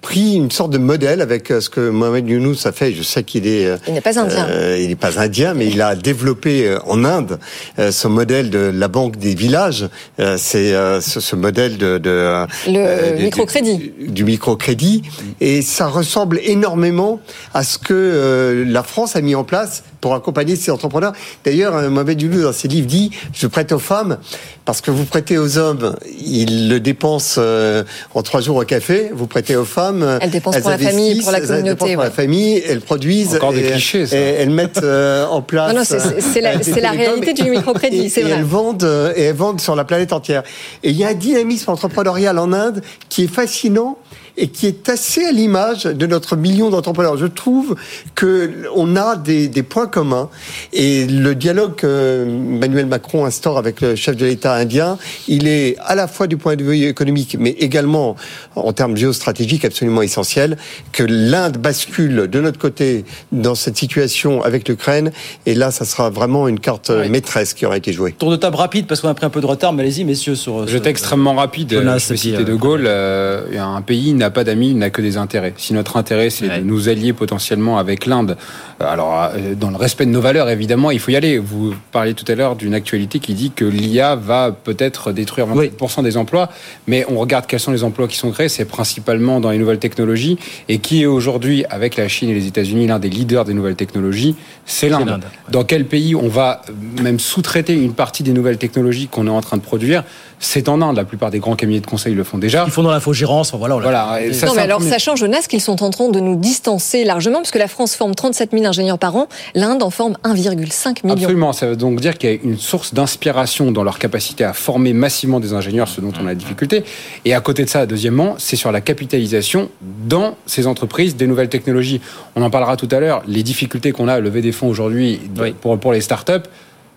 [0.05, 2.93] pris une sorte de modèle avec ce que Mohamed Younous a fait.
[2.93, 3.71] Je sais qu'il est.
[3.87, 4.47] Il n'est pas indien.
[4.77, 7.39] il n'est pas indien, mais il a développé en Inde
[7.77, 9.89] ce modèle de la banque des villages.
[10.37, 13.77] c'est ce, modèle de, de le microcrédit.
[13.77, 15.03] Du, du microcrédit dit,
[15.41, 17.19] et ça ressemble énormément
[17.53, 21.13] à ce que euh, la France a mis en place pour accompagner ses entrepreneurs.
[21.43, 24.19] D'ailleurs, euh, Mohamed Youlou, dans ses livres, dit «Je prête aux femmes
[24.63, 29.09] parce que vous prêtez aux hommes, ils le dépensent euh, en trois jours au café.
[29.11, 31.85] Vous prêtez aux femmes, elles dépensent pour la famille, pour la communauté.
[31.87, 33.33] Elles pour la famille, elles produisent.
[33.37, 34.15] Encore des clichés, ça.
[34.15, 35.73] Et elles mettent en place.
[35.73, 35.83] Non, non
[36.19, 38.29] c'est la, la, réalité du microcrédit, c'est vrai.
[38.29, 40.43] Et elles vendent, et elles vendent sur la planète entière.
[40.83, 43.97] Et il y a un dynamisme entrepreneurial en Inde qui est fascinant
[44.37, 47.17] et qui est assez à l'image de notre million d'entrepreneurs.
[47.17, 47.75] Je trouve
[48.15, 50.29] que on a des, des, points communs
[50.73, 55.75] et le dialogue que Emmanuel Macron instaure avec le chef de l'État indien, il est
[55.79, 58.15] à la fois du point de vue économique, mais également
[58.55, 60.57] en termes géostratégiques absolument essentiel
[60.91, 65.11] que l'Inde bascule de notre côté dans cette situation avec l'Ukraine
[65.45, 68.13] et là, ça sera vraiment une carte maîtresse qui aura été jouée.
[68.17, 70.35] Tour de table rapide parce qu'on a pris un peu de retard, mais allez-y messieurs
[70.35, 70.67] sur.
[70.67, 71.69] Je extrêmement rapide.
[71.71, 72.85] je vais citer De Gaulle.
[72.85, 75.53] Euh, un pays n'a pas d'amis, il n'a que des intérêts.
[75.57, 78.37] Si notre intérêt, c'est de nous allier potentiellement avec l'Inde,
[78.79, 81.37] alors euh, dans le respect de nos valeurs, évidemment, il faut y aller.
[81.37, 86.03] Vous parliez tout à l'heure d'une actualité qui dit que l'IA va peut-être détruire 20%
[86.03, 86.49] des emplois,
[86.87, 89.79] mais on regarde quels sont les emplois qui sont créés, c'est principalement dans les nouvelles
[89.79, 93.53] technologies, et qui est aujourd'hui, avec la Chine et les États-Unis, l'un des leaders des
[93.53, 94.35] nouvelles technologies,
[94.65, 95.21] c'est l'Inde.
[95.49, 96.61] Dans quel pays on va
[97.01, 100.03] même sous-traiter une partie des nouvelles technologies qu'on est en train de produire?
[100.39, 100.97] C'est en Inde.
[100.97, 102.65] La plupart des grands cabinets de conseil le font déjà.
[102.65, 103.53] Ils font dans l'infogérance.
[103.53, 103.77] Voilà.
[103.77, 107.55] voilà non, mais alors, sachant, Jonas, qu'ils sont en train de nous distancer largement, puisque
[107.55, 111.15] la France forme 37 000 ingénieurs par an, l'Inde en forme 1,5 million.
[111.15, 111.53] Absolument.
[111.53, 114.93] Ça veut donc dire qu'il y a une source d'inspiration dans leur capacité à former
[114.93, 116.83] massivement des ingénieurs, ce dont on a la difficulté.
[117.25, 121.49] Et à côté de ça, deuxièmement, c'est sur la capitalisation dans ces entreprises des nouvelles
[121.49, 122.01] technologies.
[122.35, 123.23] On en parlera tout à l'heure.
[123.27, 125.19] Les difficultés qu'on a à lever des fonds aujourd'hui
[125.61, 126.49] pour, pour les startups,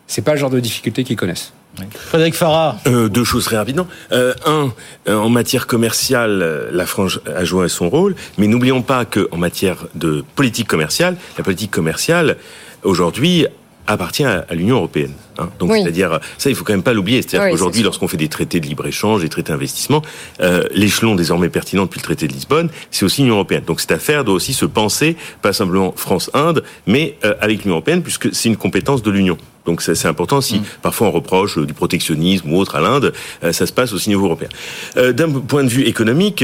[0.08, 1.52] c'est pas le genre de difficultés qu'ils connaissent.
[1.92, 2.76] Frédéric Farah.
[2.86, 3.86] Euh, deux choses très rapidement.
[4.10, 4.72] Euh, un,
[5.08, 9.86] euh, en matière commerciale, la France a joué son rôle, mais n'oublions pas qu'en matière
[9.94, 12.36] de politique commerciale, la politique commerciale
[12.82, 13.46] aujourd'hui
[13.86, 15.14] appartient à, l'Union européenne.
[15.38, 15.50] Hein.
[15.58, 17.22] Donc, c'est-à-dire, ça, il faut quand même pas l'oublier.
[17.22, 20.02] C'est-à-dire qu'aujourd'hui, lorsqu'on fait des traités de libre-échange, des traités d'investissement,
[20.40, 23.64] euh, l'échelon désormais pertinent depuis le traité de Lisbonne, c'est aussi l'Union européenne.
[23.66, 28.34] Donc, cette affaire doit aussi se penser, pas simplement France-Inde, mais avec l'Union européenne, puisque
[28.34, 29.38] c'est une compétence de l'Union.
[29.68, 30.40] Donc c'est important.
[30.40, 30.62] Si mm.
[30.82, 33.12] parfois on reproche euh, du protectionnisme ou autre à l'Inde,
[33.44, 34.48] euh, ça se passe aussi au niveau européen.
[34.96, 36.42] Euh, d'un point de vue économique,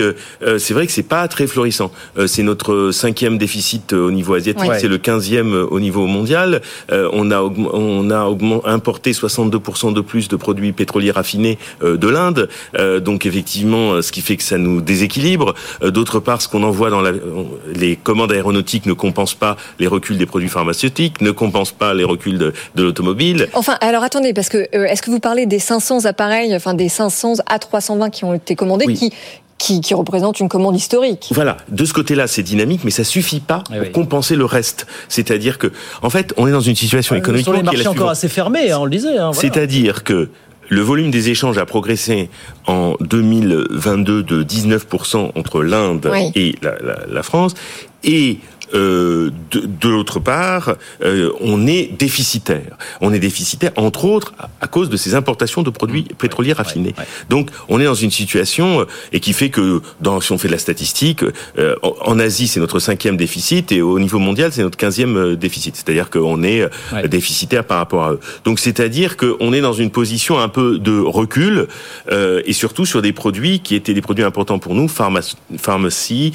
[0.58, 1.90] c'est vrai que c'est pas très florissant.
[2.26, 6.60] c'est notre cinquième déficit au niveau asiatique, c'est le quinzième au niveau mondial.
[6.90, 8.28] on a on a
[8.84, 12.50] importé 62% de plus de produits pétroliers raffinés de l'Inde.
[13.00, 15.54] donc effectivement, ce qui fait que ça nous déséquilibre.
[15.82, 17.12] D'autre part, ce qu'on envoie dans la,
[17.74, 22.04] les commandes aéronautiques ne compense pas les reculs des produits pharmaceutiques, ne compense pas les
[22.04, 23.14] reculs de, de l'automobile
[23.54, 26.88] Enfin, alors attendez, parce que euh, est-ce que vous parlez des 500 appareils, enfin des
[26.88, 29.12] 500 A320 qui ont été commandés, qui
[29.58, 31.28] qui, qui, représente une commande historique.
[31.32, 34.86] Voilà, de ce côté-là, c'est dynamique, mais ça suffit pas eh pour compenser le reste.
[35.08, 37.44] C'est-à-dire que, en fait, on est dans une situation économique.
[37.44, 39.16] Sur les marchés encore assez fermés, hein, on le disait.
[39.16, 40.28] Hein, C'est-à-dire que
[40.68, 42.30] le volume des échanges a progressé
[42.66, 47.54] en 2022 de 19% entre l'Inde et la, la, la, France,
[48.02, 48.38] et
[48.72, 52.76] euh, de, l'autre part, euh, on est déficitaire.
[53.00, 56.94] On est déficitaire, entre autres, à, cause de ces importations de produits pétroliers raffinés.
[57.28, 60.48] Donc, on est dans une situation euh, et qui fait que, dans, si on fait
[60.48, 61.24] de la statistique,
[61.82, 65.76] en Asie, c'est notre cinquième déficit et au niveau mondial, c'est notre quinzième déficit.
[65.76, 66.68] C'est-à-dire qu'on est
[67.06, 68.20] déficitaire par rapport à eux.
[68.44, 71.66] Donc, c'est-à-dire qu'on est dans une position un peu de recul
[72.10, 76.32] et surtout sur des produits qui étaient des produits importants pour nous, pharmacie,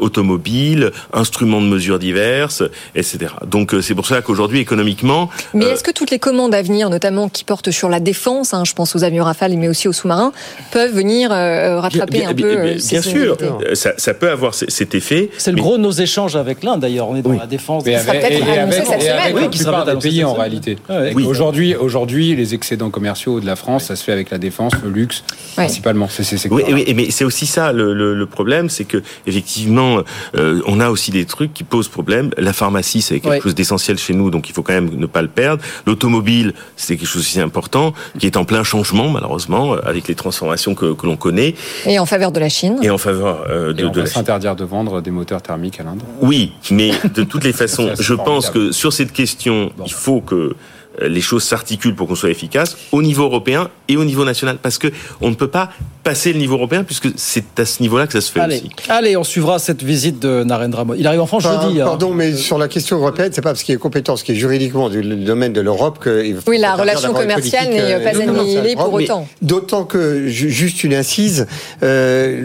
[0.00, 2.62] automobile, instruments de mesures diverses,
[2.94, 3.32] etc.
[3.46, 5.30] Donc euh, c'est pour ça qu'aujourd'hui, économiquement...
[5.54, 8.54] Mais euh, est-ce que toutes les commandes à venir, notamment qui portent sur la défense,
[8.54, 10.32] hein, je pense aux avions Rafale, mais aussi aux sous-marins,
[10.70, 13.36] peuvent venir euh, rattraper un peu Bien, bien sûr,
[13.74, 15.30] ça, ça, peut avoir cet effet.
[15.38, 17.08] C'est le gros de nos échanges avec l'Inde, d'ailleurs.
[17.08, 17.84] On est dans la défense.
[17.86, 19.34] Mais avec, et, et avec, cette semaine.
[19.34, 20.76] Oui, qui sera des pays en réalité.
[21.24, 24.90] Aujourd'hui, aujourd'hui, les excédents commerciaux de la France, ça se fait avec la défense, le
[24.90, 26.08] luxe, principalement.
[26.10, 30.02] C'est, oui, oui, mais c'est aussi ça le, le, le problème, c'est que effectivement,
[30.34, 32.30] on a aussi des trucs qui pose problème.
[32.36, 35.22] La pharmacie, c'est quelque chose d'essentiel chez nous, donc il faut quand même ne pas
[35.22, 35.62] le perdre.
[35.86, 40.74] L'automobile, c'est quelque chose aussi important, qui est en plein changement, malheureusement, avec les transformations
[40.74, 41.54] que, que l'on connaît.
[41.86, 42.78] Et en faveur de la Chine.
[42.82, 45.84] Et en faveur euh, de, on de va s'interdire de vendre des moteurs thermiques à
[45.84, 46.02] l'Inde.
[46.20, 50.34] Oui, mais de toutes les façons, je pense que sur cette question, il faut que
[50.34, 50.56] euh,
[51.00, 54.78] les choses s'articulent pour qu'on soit efficace au niveau européen et au niveau national parce
[54.78, 54.88] que
[55.20, 55.70] on ne peut pas
[56.02, 58.70] passer le niveau européen puisque c'est à ce niveau-là que ça se fait allez, aussi.
[58.88, 61.00] Allez, on suivra cette visite de Narendra Modi.
[61.00, 61.80] Il arrive en France jeudi.
[61.80, 61.84] Hein.
[61.84, 64.36] Pardon, mais sur la question européenne, c'est pas parce qu'il y a compétence qui est
[64.36, 68.92] juridiquement du domaine de l'Europe que oui, la relation commerciale n'est euh, pas annihilée pour
[68.92, 69.28] autant.
[69.42, 71.46] D'autant que juste une incise,
[71.82, 72.40] euh,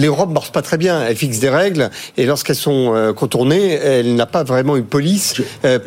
[0.00, 1.04] l'Europe marche pas très bien.
[1.06, 5.34] Elle fixe des règles et lorsqu'elles sont euh, contournées, elle n'a pas vraiment une police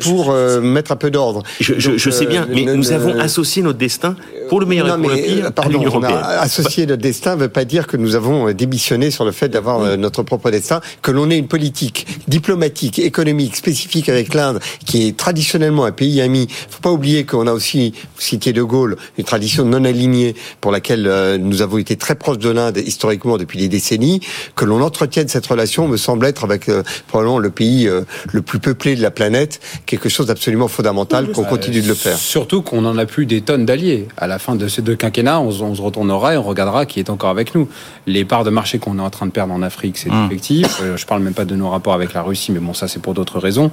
[0.00, 1.42] pour mettre un peu d'ordre.
[1.78, 4.16] Je, je, sais bien, mais nous avons associé notre destin
[4.48, 7.86] pour le meilleur et pour le pire pardon, associer notre destin ne veut pas dire
[7.86, 11.38] que nous avons démissionné sur le fait d'avoir euh, notre propre destin, que l'on ait
[11.38, 16.48] une politique diplomatique, économique spécifique avec l'Inde, qui est traditionnellement un pays ami.
[16.50, 20.34] Il faut pas oublier qu'on a aussi, vous citiez De Gaulle, une tradition non alignée
[20.60, 24.20] pour laquelle euh, nous avons été très proches de l'Inde historiquement depuis des décennies.
[24.56, 27.88] Que l'on entretienne cette relation me semble être avec euh, probablement le pays
[28.32, 32.16] le plus peuplé de la planète quelque chose d'absolument fondamental qu'on continue de le faire.
[32.16, 34.08] Surtout qu'on en a plus des tonnes d'alliés.
[34.16, 37.00] À la fin de ces deux quinquennats, on, on se retournera et on regardera qui
[37.00, 37.68] est encore avec nous.
[38.06, 40.26] Les parts de marché qu'on est en train de perdre en Afrique, c'est mmh.
[40.26, 40.80] effectif.
[40.82, 43.00] Euh, je parle même pas de nos rapports avec la Russie, mais bon, ça c'est
[43.00, 43.70] pour d'autres raisons.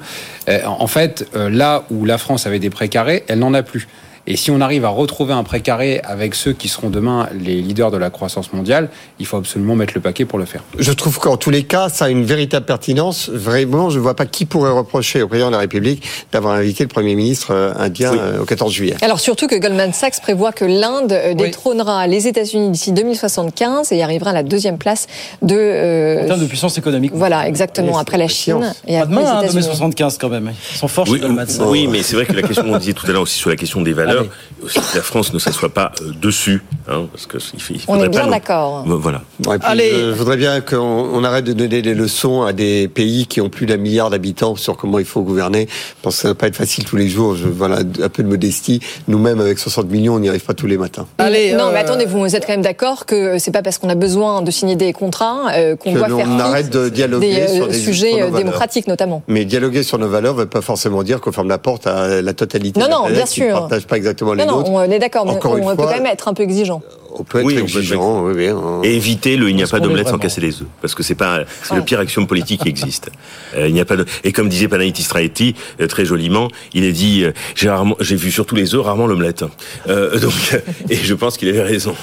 [0.50, 3.88] Euh, en fait, euh, là où la France avait des précarés, elle n'en a plus.
[4.28, 7.91] Et si on arrive à retrouver un précaré avec ceux qui seront demain les leaders
[7.91, 10.63] de la croissance mondiale, il faut absolument mettre le paquet pour le faire.
[10.80, 13.30] Je trouve qu'en tous les cas, ça a une véritable pertinence.
[13.30, 16.84] Vraiment, je ne vois pas qui pourrait reprocher au président de la République d'avoir invité
[16.84, 18.95] le Premier ministre euh, indien euh, au 14 juillet.
[19.01, 24.01] Alors surtout que Goldman Sachs prévoit que l'Inde euh, détrônera les États-Unis d'ici 2075 et
[24.01, 25.07] arrivera à la deuxième place
[25.43, 25.55] de...
[25.55, 27.11] Euh, en termes de puissance économique.
[27.13, 30.51] Voilà, exactement, après la Chine et après demain, les hein, 2075 quand même.
[30.71, 31.67] Ils sont forts oui, chez Goldman Sachs.
[31.67, 33.55] Oui, mais c'est vrai que la question qu'on disait tout à l'heure aussi sur la
[33.55, 34.14] question des valeurs,
[34.63, 37.38] aussi que la France ne s'assoit pas euh, dessus, hein, parce que
[37.70, 38.84] il, il On est bien d'accord.
[38.86, 39.22] Voilà.
[39.45, 39.89] Ouais, puis Allez.
[39.91, 43.49] Je voudrais bien qu'on on arrête de donner des leçons à des pays qui ont
[43.49, 45.68] plus d'un milliard d'habitants sur comment il faut gouverner.
[45.70, 47.36] Je pense que ça va pas être facile tous les jours.
[47.36, 48.80] Je, voilà, un peu de modestie.
[49.07, 51.05] Nous-mêmes, avec 60 millions, on n'y arrive pas tous les matins.
[51.18, 53.89] Allez, non, euh, mais attendez, vous êtes quand même d'accord que c'est pas parce qu'on
[53.89, 57.41] a besoin de signer des contrats euh, qu'on doit faire fi arrête de dialoguer des
[57.41, 59.24] euh, sur des- sujets euh, démocratiques notamment.
[59.28, 62.22] Mais dialoguer sur nos valeurs ne veut pas forcément dire qu'on ferme la porte à
[62.22, 63.47] la totalité Non, de la non, bien qui sûr.
[63.47, 65.76] ne partage pas exactement les Non, non, on est d'accord, mais on une peut fois,
[65.76, 66.82] quand même être un peu exigeant.
[67.18, 68.24] On peut être Oui, on peut être exigeant.
[68.26, 70.68] oui, oui, on- Et éviter le il n'y a pas d'omelette sans casser les œufs.
[70.82, 73.10] Parce que c'est pas, c'est le pire action politique qui existe.
[73.56, 76.86] Euh, il n'y a pas de, et comme disait Panayotis Straetti, euh, très joliment, il
[76.88, 79.43] a dit, euh, j'ai rarement, j'ai vu surtout les œufs, rarement l'omelette.
[79.88, 80.34] Euh, donc,
[80.89, 81.95] et je pense qu'il avait raison.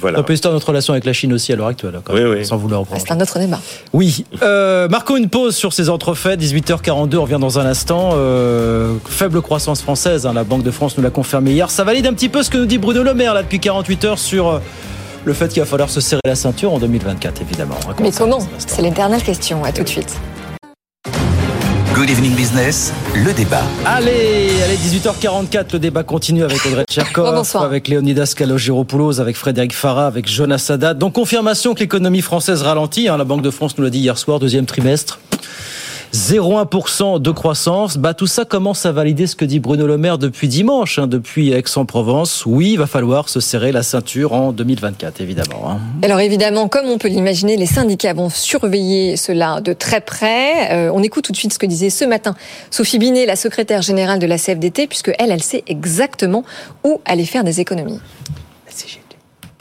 [0.00, 0.20] Voilà.
[0.20, 2.22] On peut histoire notre relation avec la Chine aussi à l'heure actuelle, hein, quand Oui,
[2.22, 2.44] même, oui.
[2.46, 3.02] sans vouloir reprendre.
[3.04, 3.60] C'est un autre débat.
[3.92, 4.24] Oui.
[4.42, 6.38] Euh, marquons une pause sur ces entrefaits.
[6.40, 8.10] 18h42, on revient dans un instant.
[8.14, 11.70] Euh, faible croissance française, hein, la Banque de France nous l'a confirmé hier.
[11.70, 14.04] Ça valide un petit peu ce que nous dit Bruno Le Maire là, depuis 48
[14.04, 14.58] heures sur euh,
[15.24, 17.74] le fait qu'il va falloir se serrer la ceinture en 2024, évidemment.
[18.00, 18.46] Mais comment un.
[18.58, 19.64] C'est l'éternelle question.
[19.64, 20.14] À tout de suite.
[21.98, 23.64] Good Evening Business, le débat.
[23.84, 30.06] Allez, allez, 18h44, le débat continue avec Audrey Tcherkov, avec Léonidas Kalogiropoulos, avec Frédéric Farah,
[30.06, 30.94] avec Jonas Sadat.
[30.94, 33.08] Donc confirmation que l'économie française ralentit.
[33.08, 33.16] hein.
[33.16, 35.18] la Banque de France nous l'a dit hier soir, deuxième trimestre.
[36.12, 37.96] 0,1% de croissance.
[37.96, 41.06] Bah, tout ça commence à valider ce que dit Bruno Le Maire depuis dimanche, hein,
[41.06, 42.44] depuis Aix-en-Provence?
[42.46, 45.70] Oui, il va falloir se serrer la ceinture en 2024, évidemment.
[45.70, 45.78] hein.
[46.02, 50.72] Alors évidemment, comme on peut l'imaginer, les syndicats vont surveiller cela de très près.
[50.72, 52.34] Euh, on écoute tout de suite ce que disait ce matin
[52.70, 56.44] Sophie Binet, la secrétaire générale de la CFDT, puisque elle, elle sait exactement
[56.84, 58.00] où aller faire des économies.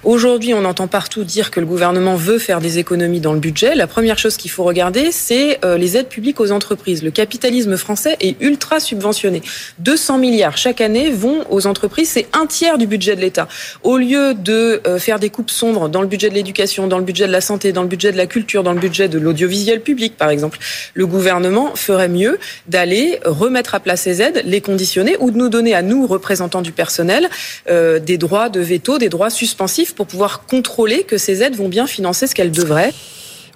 [0.08, 3.76] Aujourd'hui, on entend partout dire que le gouvernement veut faire des économies dans le budget.
[3.76, 7.03] La première chose qu'il faut regarder, c'est euh, les aides publiques aux entreprises.
[7.03, 9.41] Le capitalisme français est ultra subventionné.
[9.80, 13.49] 200 milliards chaque année vont aux entreprises, c'est un tiers du budget de l'État.
[13.84, 17.03] Au lieu de euh, faire des coupes sombres dans le budget de l'éducation, dans le
[17.03, 19.82] budget de la santé, dans le budget de la culture, dans le budget de l'audiovisuel
[19.82, 20.58] public, par exemple,
[20.93, 22.39] le gouvernement ferait mieux
[22.70, 26.62] d'aller remettre à plat ces aides, les conditionner ou de nous donner à nous, représentants
[26.62, 27.30] du personnel,
[27.70, 31.70] euh, des droits de veto, des droits suspensifs pour pouvoir contrôler que ces aides vont
[31.70, 32.93] bien financer ce qu'elles devraient.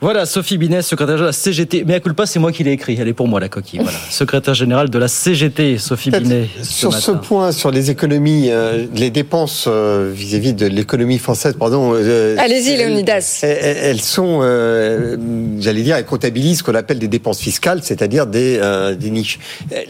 [0.03, 1.83] Voilà, Sophie Binet, secrétaire générale de la CGT.
[1.85, 2.97] Mais à culpa, c'est moi qui l'ai écrit.
[2.99, 3.81] Elle est pour moi, la coquille.
[3.83, 3.99] Voilà.
[4.09, 6.47] Secrétaire générale de la CGT, Sophie Binet.
[6.63, 11.91] Sur ce point, sur les économies, euh, les dépenses euh, vis-à-vis de l'économie française, pardon.
[11.93, 13.41] euh, Allez-y, elles- Léonidas.
[13.43, 15.17] Elles, elles sont, euh,
[15.59, 19.37] j'allais dire, elles comptabilisent ce qu'on appelle des dépenses fiscales, c'est-à-dire des, euh, des niches.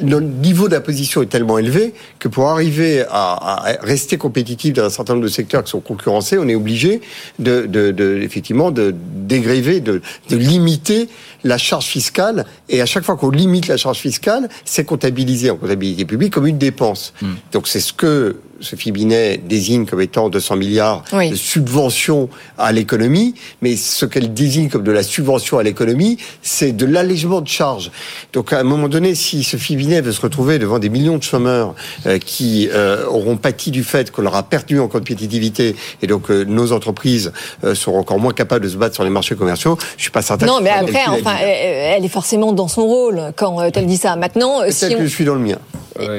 [0.03, 4.89] Le niveau d'imposition est tellement élevé que pour arriver à, à rester compétitif dans un
[4.89, 6.99] certain nombre de secteurs qui sont concurrencés, on est obligé
[7.39, 11.07] de, de, de effectivement de dégréver, de, de limiter
[11.43, 12.45] la charge fiscale.
[12.69, 16.47] Et à chaque fois qu'on limite la charge fiscale, c'est comptabilisé en comptabilité publique comme
[16.47, 17.13] une dépense.
[17.51, 21.31] Donc c'est ce que Sophie Binet désigne comme étant 200 milliards Oui.
[21.31, 22.29] de subvention
[22.59, 27.41] à l'économie, mais ce qu'elle désigne comme de la subvention à l'économie, c'est de l'allègement
[27.41, 27.91] de charges.
[28.33, 31.23] Donc à un moment donné, si Sophie Binet veut se retrouver devant des millions de
[31.23, 31.73] chômeurs
[32.05, 36.29] euh, qui euh, auront pâti du fait qu'on leur a perdu en compétitivité, et donc
[36.29, 37.31] euh, nos entreprises
[37.63, 40.21] euh, seront encore moins capables de se battre sur les marchés commerciaux, je suis pas
[40.21, 40.45] certain.
[40.45, 41.21] Non, que mais ce après, calculé.
[41.33, 44.15] Enfin, elle elle est forcément dans son rôle quand euh, elle dit ça.
[44.15, 45.01] Maintenant, euh, si que on...
[45.01, 45.57] je suis dans le mien.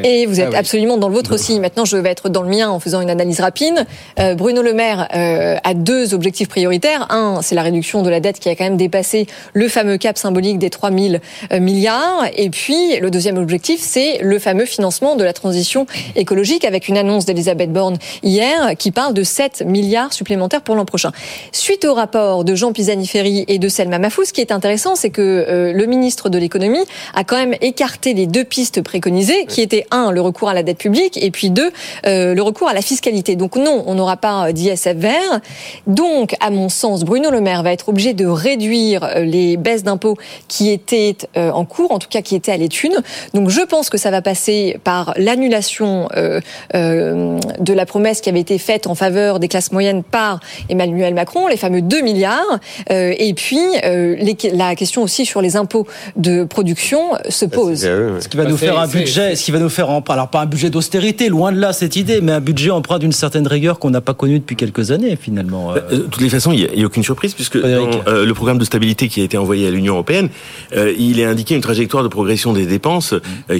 [0.04, 0.56] Et vous êtes Ah oui.
[0.56, 1.58] absolument dans le vôtre aussi.
[1.60, 3.86] Maintenant, je vais être dans le mien en faisant une analyse rapide.
[4.18, 7.06] Euh, Bruno Le Maire euh, a deux objectifs prioritaires.
[7.10, 10.18] Un, c'est la réduction de la dette qui a quand même dépassé le fameux cap
[10.18, 11.14] symbolique des 3 000
[11.52, 12.26] euh, milliards.
[12.36, 16.96] Et puis, le deuxième objectif, c'est le fameux financement de la transition écologique avec une
[16.96, 21.12] annonce d'Elisabeth Borne hier qui parle de 7 milliards supplémentaires pour l'an prochain.
[21.52, 25.10] Suite au rapport de Jean Pisani-Ferry et de Selma Mahfouz, ce qui est intéressant, c'est
[25.10, 29.61] que euh, le ministre de l'économie a quand même écarté les deux pistes préconisées, qui
[29.62, 31.70] étaient un, le recours à la dette publique, et puis deux,
[32.06, 33.36] euh, le recours à la fiscalité.
[33.36, 35.40] Donc non, on n'aura pas d'ISF vert.
[35.86, 39.82] Donc, à mon sens, Bruno Le Maire va être obligé de réduire euh, les baisses
[39.82, 40.16] d'impôts
[40.48, 42.92] qui étaient euh, en cours, en tout cas qui étaient à l'étude.
[43.34, 46.40] Donc je pense que ça va passer par l'annulation euh,
[46.74, 51.14] euh, de la promesse qui avait été faite en faveur des classes moyennes par Emmanuel
[51.14, 52.58] Macron, les fameux 2 milliards,
[52.90, 55.86] euh, et puis euh, les- la question aussi sur les impôts
[56.16, 57.80] de production se pose.
[58.20, 60.14] Ce qui va nous faire un budget, ce qui va nous faire emprunt.
[60.14, 63.12] Alors pas un budget d'austérité, loin de là cette idée, mais un budget emprunt d'une
[63.12, 65.72] certaine rigueur qu'on n'a pas connu depuis quelques années finalement.
[65.72, 68.34] Bah, euh, de toutes les façons, il n'y a, aucune surprise puisque dans, euh, le
[68.34, 70.28] programme de stabilité qui a été envoyé à l'Union européenne,
[70.76, 73.14] euh, il est indiqué une trajectoire de progression des dépenses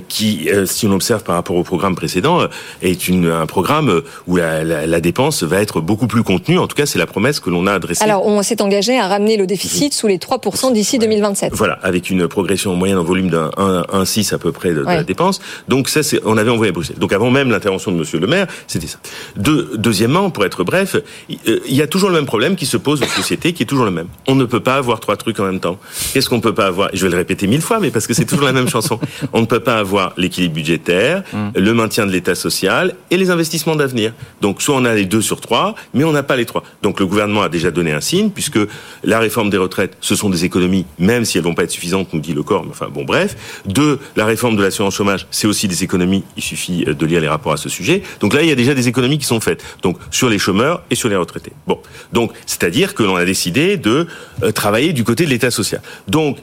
[0.09, 2.41] qui, si on observe par rapport au programme précédent,
[2.83, 6.59] est une, un programme où la, la, la, dépense va être beaucoup plus contenue.
[6.59, 8.03] En tout cas, c'est la promesse que l'on a adressée.
[8.03, 11.53] Alors, on s'est engagé à ramener le déficit sous les 3% d'ici 2027.
[11.55, 15.05] Voilà, avec une progression moyenne en volume d'un 1,6 à peu près de, de la
[15.05, 15.41] dépense.
[15.69, 16.99] Donc ça, c'est, on avait envoyé à Bruxelles.
[16.99, 18.99] Donc avant même l'intervention de Monsieur le Maire, c'était ça.
[19.37, 20.97] De, deuxièmement, pour être bref,
[21.29, 23.85] il y a toujours le même problème qui se pose aux sociétés, qui est toujours
[23.85, 24.09] le même.
[24.27, 25.79] On ne peut pas avoir trois trucs en même temps.
[26.13, 26.91] Qu'est-ce qu'on peut pas avoir?
[26.93, 28.99] Je vais le répéter mille fois, mais parce que c'est toujours la même chanson.
[29.33, 31.51] On ne peut pas avoir l'équilibre budgétaire, mm.
[31.57, 34.13] le maintien de l'État social et les investissements d'avenir.
[34.41, 36.63] Donc soit on a les deux sur trois, mais on n'a pas les trois.
[36.83, 38.59] Donc le gouvernement a déjà donné un signe, puisque
[39.05, 42.13] la réforme des retraites, ce sont des économies, même si elles vont pas être suffisantes,
[42.13, 42.65] nous dit le corps.
[42.65, 43.37] Mais enfin bon, bref.
[43.67, 46.25] Deux, la réforme de l'assurance chômage, c'est aussi des économies.
[46.37, 48.03] Il suffit de lire les rapports à ce sujet.
[48.21, 49.63] Donc là, il y a déjà des économies qui sont faites.
[49.83, 51.53] Donc sur les chômeurs et sur les retraités.
[51.67, 51.79] Bon,
[52.13, 54.07] donc c'est-à-dire que l'on a décidé de
[54.43, 55.81] euh, travailler du côté de l'État social.
[56.09, 56.39] Donc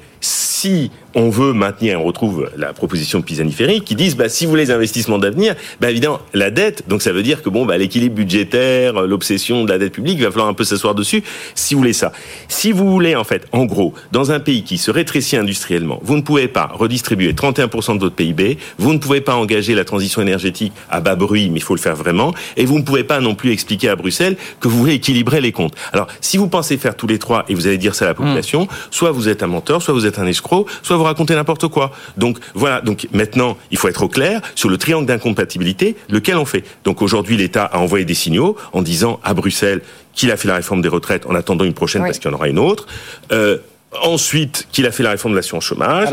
[0.59, 4.51] si on veut maintenir, on retrouve la proposition de Pisani-Ferry qui disent bah si vous
[4.51, 7.77] voulez les investissements d'avenir, bah évidemment la dette, donc ça veut dire que bon bah
[7.77, 11.23] l'équilibre budgétaire, l'obsession de la dette publique, il va falloir un peu s'asseoir dessus.
[11.55, 12.11] Si vous voulez ça,
[12.49, 16.17] si vous voulez en fait, en gros, dans un pays qui se rétrécit industriellement, vous
[16.17, 20.21] ne pouvez pas redistribuer 31% de votre PIB, vous ne pouvez pas engager la transition
[20.21, 23.21] énergétique à bas bruit, mais il faut le faire vraiment, et vous ne pouvez pas
[23.21, 25.75] non plus expliquer à Bruxelles que vous voulez équilibrer les comptes.
[25.93, 28.13] Alors si vous pensez faire tous les trois et vous allez dire ça à la
[28.13, 30.48] population, soit vous êtes un menteur, soit vous êtes un escroc,
[30.81, 31.91] soit vous racontez n'importe quoi.
[32.17, 36.45] Donc voilà, donc maintenant, il faut être au clair sur le triangle d'incompatibilité, lequel on
[36.45, 36.63] fait.
[36.83, 39.81] Donc aujourd'hui, l'État a envoyé des signaux en disant à Bruxelles
[40.13, 42.37] qu'il a fait la réforme des retraites en attendant une prochaine parce qu'il y en
[42.37, 42.87] aura une autre.
[43.31, 43.57] Euh,
[44.03, 46.09] ensuite, qu'il a fait la réforme de l'assurance chômage.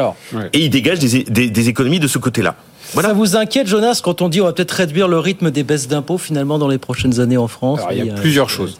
[0.53, 2.57] Et il dégage des, des, économies de ce côté-là.
[2.95, 3.09] Voilà.
[3.09, 5.89] Ça vous inquiète, Jonas, quand on dit on va peut-être réduire le rythme des baisses
[5.89, 8.79] d'impôts finalement dans les prochaines années en France Il y a plusieurs choses.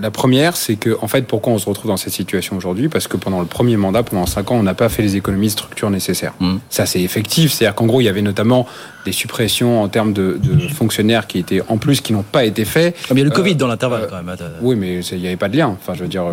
[0.00, 2.88] La première, c'est que, en fait, pourquoi on se retrouve dans cette situation aujourd'hui?
[2.88, 5.46] Parce que pendant le premier mandat, pendant cinq ans, on n'a pas fait les économies
[5.46, 6.34] de structure nécessaires.
[6.40, 6.56] Mmh.
[6.70, 7.52] Ça, c'est effectif.
[7.52, 8.66] C'est-à-dire qu'en gros, il y avait notamment
[9.04, 10.38] des suppressions en termes de,
[10.72, 12.96] fonctionnaires qui étaient en plus qui n'ont pas été faits.
[13.10, 14.36] il y a le Covid dans l'intervalle euh, quand même.
[14.62, 15.68] Oui, mais il n'y avait pas de lien.
[15.68, 16.24] Enfin, je veux dire,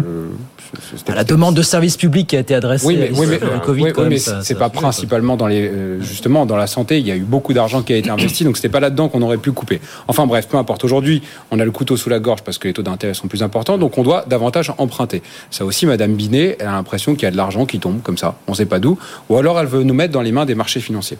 [1.07, 2.85] la demande de service public qui a été adressée.
[2.85, 6.67] Oui, mais, le Covid, oui, mais c'est pas principalement dans les euh, justement dans la
[6.67, 6.99] santé.
[6.99, 9.21] Il y a eu beaucoup d'argent qui a été investi, donc c'était pas là-dedans qu'on
[9.21, 9.81] aurait pu couper.
[10.07, 10.83] Enfin bref, peu importe.
[10.83, 13.43] Aujourd'hui, on a le couteau sous la gorge parce que les taux d'intérêt sont plus
[13.43, 15.21] importants, donc on doit davantage emprunter.
[15.49, 18.17] Ça aussi, Madame Binet, elle a l'impression qu'il y a de l'argent qui tombe comme
[18.17, 18.97] ça, on ne sait pas d'où,
[19.29, 21.17] ou alors elle veut nous mettre dans les mains des marchés financiers.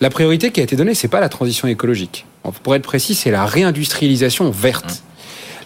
[0.00, 2.26] La priorité qui a été donnée, c'est pas la transition écologique.
[2.62, 5.02] Pour être précis, c'est la réindustrialisation verte.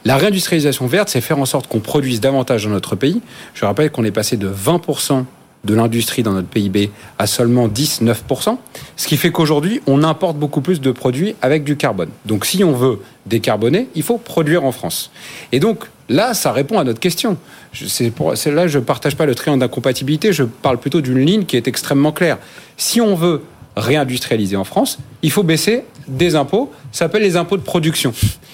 [0.05, 3.20] La réindustrialisation verte, c'est faire en sorte qu'on produise davantage dans notre pays.
[3.55, 5.24] Je rappelle qu'on est passé de 20%
[5.65, 8.59] de l'industrie dans notre PIB à seulement 10-9%,
[8.97, 12.11] ce qui fait qu'aujourd'hui, on importe beaucoup plus de produits avec du carbone.
[12.27, 15.11] Donc si on veut décarboner, il faut produire en France.
[15.53, 17.37] Et donc là, ça répond à notre question.
[17.73, 21.69] Là, je ne partage pas le triangle d'incompatibilité, je parle plutôt d'une ligne qui est
[21.69, 22.39] extrêmement claire.
[22.77, 23.43] Si on veut
[23.77, 28.13] réindustrialiser en France, il faut baisser des impôts, ça s'appelle les impôts de production.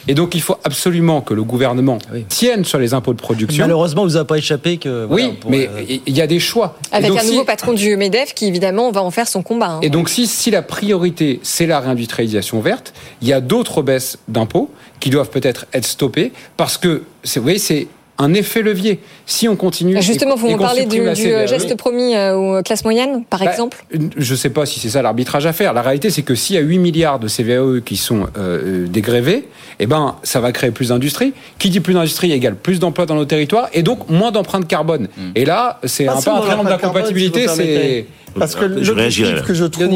[0.09, 1.99] Et donc il faut absolument que le gouvernement
[2.29, 3.65] tienne sur les impôts de production.
[3.65, 5.07] Malheureusement, vous n'avez pas échappé que...
[5.09, 5.69] oui, mais
[6.07, 6.77] il y a des choix.
[6.93, 9.73] Avec un nouveau patron du MEDEF qui évidemment va en faire son combat.
[9.73, 9.81] Hein.
[9.83, 12.93] Et donc si, si la priorité c'est la réindustrialisation verte,
[13.23, 17.03] il y a d'autres baisses d'impôts qui doivent peut-être être stoppées parce que,
[17.37, 17.89] vous voyez, c'est
[18.19, 19.01] un effet levier.
[19.27, 20.01] Si on continue.
[20.01, 23.85] Justement, vous me parlez du, euh, geste promis euh, aux classes moyennes, par bah, exemple
[24.17, 25.73] Je ne sais pas si c'est ça l'arbitrage à faire.
[25.73, 29.49] La réalité, c'est que s'il y a 8 milliards de CVAE qui sont euh, dégrévés,
[29.81, 31.33] eh ben, ça va créer plus d'industrie.
[31.59, 35.09] Qui dit plus d'industrie égale plus d'emplois dans nos territoires et donc moins d'empreintes carbone.
[35.17, 35.31] Hmm.
[35.35, 37.49] Et là, c'est un peu un triangle d'incompatibilité.
[37.49, 38.07] C'est
[38.39, 39.89] parce que l'objectif que je trouve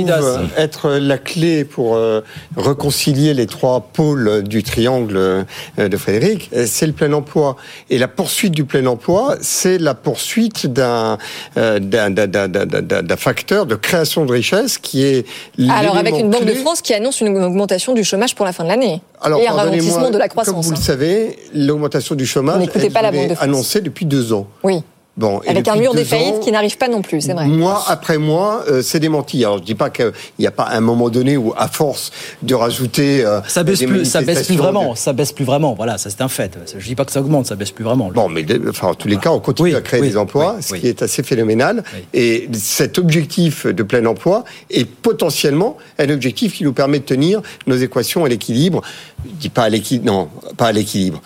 [0.56, 2.20] être la clé pour euh,
[2.56, 5.44] réconcilier les trois pôles du triangle euh,
[5.78, 7.56] de Frédéric, euh, c'est le plein emploi.
[7.90, 11.18] Et la poursuite du plein emploi, c'est la poursuite d'un
[11.56, 15.26] d'un facteur de création de richesse qui est
[15.68, 18.64] alors avec une banque de France qui annonce une augmentation du chômage pour la fin
[18.64, 19.02] de l'année
[19.40, 20.54] et un ralentissement de la croissance.
[20.54, 24.46] Comme vous le savez, l'augmentation du chômage est annoncée depuis deux ans.
[24.62, 24.82] Oui.
[25.18, 27.48] Bon, Avec un mur des faillites qui n'arrive pas non plus, c'est vrai.
[27.48, 29.44] Mois après mois, euh, c'est démenti.
[29.44, 32.12] Alors je dis pas qu'il n'y a pas un moment donné où, à force
[32.42, 35.74] de rajouter, euh, ça baisse plus, ça baisse plus vraiment, ça baisse plus vraiment.
[35.74, 36.56] Voilà, ça c'est un fait.
[36.78, 38.12] Je dis pas que ça augmente, ça baisse plus vraiment.
[38.14, 40.86] Bon, mais enfin, en tous les cas, on continue à créer des emplois, ce qui
[40.86, 41.82] est assez phénoménal.
[42.14, 47.42] Et cet objectif de plein emploi est potentiellement un objectif qui nous permet de tenir
[47.66, 48.82] nos équations à l'équilibre.
[49.24, 51.20] Je dis pas à l'équilibre, non, pas à l'équilibre.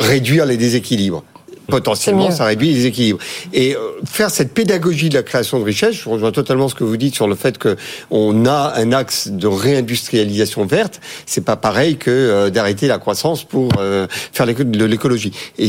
[0.00, 1.22] Réduire les déséquilibres
[1.68, 3.18] potentiellement, ça réduit les équilibres.
[3.52, 6.84] Et euh, faire cette pédagogie de la création de richesse, je rejoins totalement ce que
[6.84, 7.76] vous dites sur le fait que
[8.10, 11.00] on a un axe de réindustrialisation verte.
[11.26, 15.32] C'est pas pareil que euh, d'arrêter la croissance pour euh, faire de l'écologie.
[15.58, 15.68] Et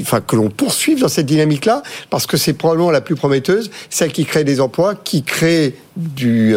[0.00, 4.12] enfin que l'on poursuive dans cette dynamique-là, parce que c'est probablement la plus prometteuse, celle
[4.12, 6.54] qui crée des emplois, qui crée du,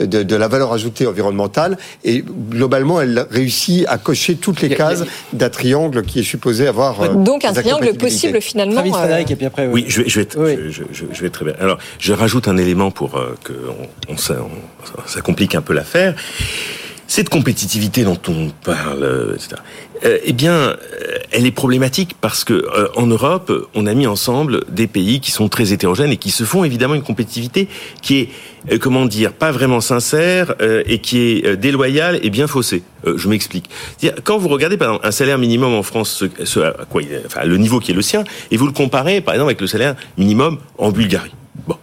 [0.00, 1.78] de, de, la valeur ajoutée environnementale.
[2.04, 7.14] Et globalement, elle réussit à cocher toutes les cases d'un triangle qui est supposé avoir.
[7.14, 8.82] Donc un triangle possible finalement.
[8.82, 10.28] Oui, je vais, je, vais
[10.70, 11.54] je, je, je, vais très bien.
[11.60, 13.52] Alors, je rajoute un élément pour euh, que
[14.08, 16.14] on, on, ça complique un peu l'affaire.
[17.08, 19.56] Cette compétitivité dont on parle, euh, etc.
[20.04, 20.76] Euh, eh bien, euh,
[21.32, 25.30] elle est problématique parce que euh, en Europe, on a mis ensemble des pays qui
[25.30, 27.68] sont très hétérogènes et qui se font évidemment une compétitivité
[28.02, 28.18] qui
[28.68, 32.82] est, comment dire, pas vraiment sincère et qui est déloyale et bien faussée.
[33.04, 33.70] je m'explique.
[34.24, 37.80] Quand vous regardez par exemple un salaire minimum en France, ce, quoi, enfin, le niveau
[37.80, 40.90] qui est le sien, et vous le comparez par exemple avec le salaire minimum en
[40.90, 41.32] Bulgarie.
[41.66, 41.76] Bon,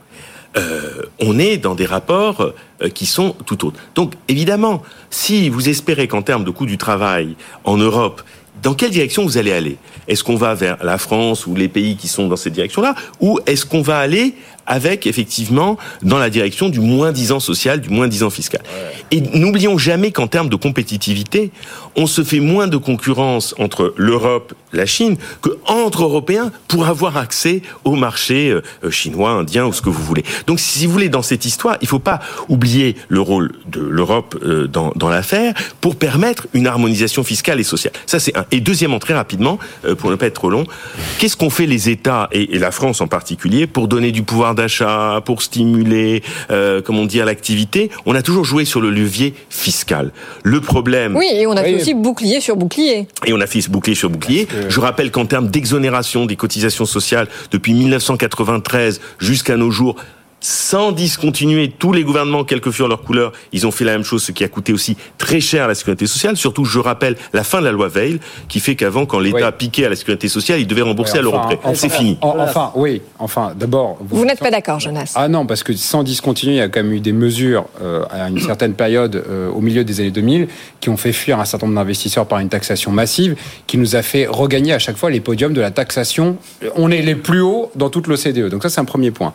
[0.57, 3.79] euh, on est dans des rapports euh, qui sont tout autres.
[3.93, 8.21] Donc évidemment, si vous espérez qu'en termes de coût du travail en Europe,
[8.61, 9.77] dans quelle direction vous allez aller?
[10.07, 12.95] Est-ce qu'on va vers la France ou les pays qui sont dans cette direction-là?
[13.19, 14.35] Ou est-ce qu'on va aller
[14.67, 18.61] avec effectivement dans la direction du moins disant social, du moins disant fiscal.
[19.11, 21.51] Et n'oublions jamais qu'en termes de compétitivité,
[21.95, 27.17] on se fait moins de concurrence entre l'Europe, la Chine, que entre Européens pour avoir
[27.17, 30.23] accès au marché euh, chinois, indien ou ce que vous voulez.
[30.47, 33.79] Donc, si vous voulez, dans cette histoire, il ne faut pas oublier le rôle de
[33.81, 37.93] l'Europe euh, dans, dans l'affaire pour permettre une harmonisation fiscale et sociale.
[38.05, 38.45] Ça, c'est un.
[38.51, 40.65] Et deuxièmement, très rapidement, euh, pour ne pas être trop long,
[41.19, 44.54] qu'est-ce qu'ont fait les États et, et la France en particulier pour donner du pouvoir
[44.55, 50.11] d'achat, pour stimuler, euh, comment dire, l'activité, on a toujours joué sur le levier fiscal.
[50.43, 51.15] Le problème.
[51.15, 53.07] Oui, et on a fait aussi bouclier sur bouclier.
[53.25, 54.47] Et on a fait bouclier sur bouclier.
[54.69, 59.95] Je rappelle qu'en termes d'exonération des cotisations sociales, depuis 1993 jusqu'à nos jours,
[60.45, 64.03] sans discontinuer tous les gouvernements, quelles que furent leurs couleurs, ils ont fait la même
[64.03, 66.37] chose, ce qui a coûté aussi très cher à la sécurité sociale.
[66.37, 69.85] Surtout, je rappelle la fin de la loi Veil, qui fait qu'avant, quand l'État piquait
[69.85, 71.57] à la sécurité sociale, il devait rembourser à l'euro près.
[71.73, 72.19] C'est fini.
[72.21, 73.97] enfin, oui, enfin, d'abord.
[74.01, 76.83] Vous, n'êtes pas d'accord, Jonas Ah non, parce que sans discontinuer, il y a quand
[76.83, 80.47] même eu des mesures euh, à une certaine période, euh, au milieu des années 2000,
[80.79, 83.35] qui ont fait fuir un certain nombre d'investisseurs par une taxation massive,
[83.65, 86.37] qui nous a fait regagner à chaque fois les podiums de la taxation.
[86.75, 88.49] On est les plus hauts dans toute l'OCDE.
[88.49, 89.33] Donc ça, c'est un premier point.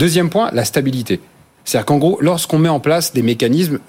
[0.00, 1.20] Deuxième point, la stabilité.
[1.66, 3.80] C'est-à-dire qu'en gros, lorsqu'on met en place des mécanismes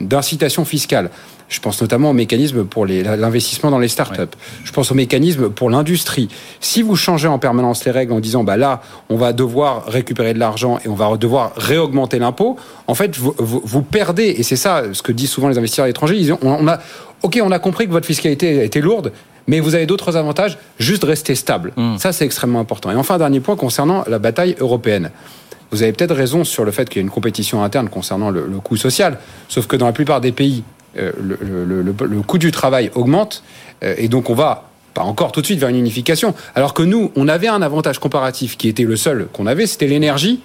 [0.00, 1.10] d'incitation de, fiscale,
[1.48, 5.70] je pense notamment aux mécanismes pour l'investissement dans les startups, je pense aux mécanismes pour
[5.70, 6.28] l'industrie.
[6.58, 10.34] Si vous changez en permanence les règles en disant, bah là, on va devoir récupérer
[10.34, 12.56] de l'argent et on va devoir réaugmenter l'impôt,
[12.88, 16.16] en fait, vous, vous, perdez, et c'est ça ce que disent souvent les investisseurs étrangers,
[16.16, 16.80] ils ont, on a,
[17.22, 19.12] ok, on a compris que votre fiscalité été lourde,
[19.46, 21.72] mais vous avez d'autres avantages, juste rester stable.
[21.76, 21.96] Hmm.
[21.98, 22.90] Ça, c'est extrêmement important.
[22.90, 25.10] Et enfin, dernier point concernant la bataille européenne.
[25.70, 28.42] Vous avez peut-être raison sur le fait qu'il y a une compétition interne concernant le,
[28.62, 29.18] coût social,
[29.48, 30.64] sauf que dans la plupart des pays,
[30.98, 33.42] euh, le, coût du travail augmente,
[33.82, 36.34] euh, et donc on va pas encore tout de suite vers une unification.
[36.54, 39.86] Alors que nous, on avait un avantage comparatif qui était le seul qu'on avait, c'était
[39.86, 40.40] l'énergie,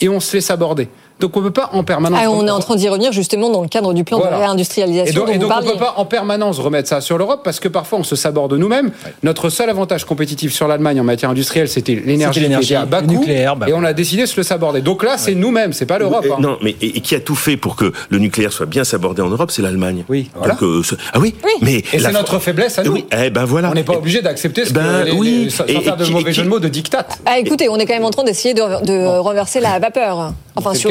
[0.00, 0.88] et on se fait s'aborder.
[1.22, 2.18] Donc on ne peut pas en permanence.
[2.20, 5.28] Ah, on est en train d'y revenir justement dans le cadre du plan de réindustrialisation.
[5.28, 8.00] Et donc, on ne peut pas en permanence remettre ça sur l'Europe parce que parfois
[8.00, 8.90] on se saborde nous-mêmes.
[9.22, 13.24] Notre seul avantage compétitif sur l'Allemagne en matière industrielle, c'était l'énergie qui à bas coût.
[13.56, 14.80] Bah et on a décidé de se le saborder.
[14.80, 16.26] Donc là, c'est nous-mêmes, c'est pas l'Europe.
[16.28, 16.38] Hein.
[16.40, 19.28] Non, mais et, qui a tout fait pour que le nucléaire soit bien sabordé en
[19.28, 20.04] Europe, c'est l'Allemagne.
[20.08, 20.28] Oui.
[20.34, 21.36] Donc, euh, ah oui.
[21.60, 22.94] Mais et c'est notre faiblesse à nous.
[22.94, 23.04] Oui.
[23.16, 23.70] Eh ben voilà.
[23.70, 25.50] On n'est pas obligé d'accepter ce ben, que oui.
[25.52, 27.06] sans faire de mauvais jeu de mots de dictat.
[27.26, 30.32] Ah écoutez, on est quand même en train d'essayer de, renverser la vapeur.
[30.56, 30.90] Enfin sur,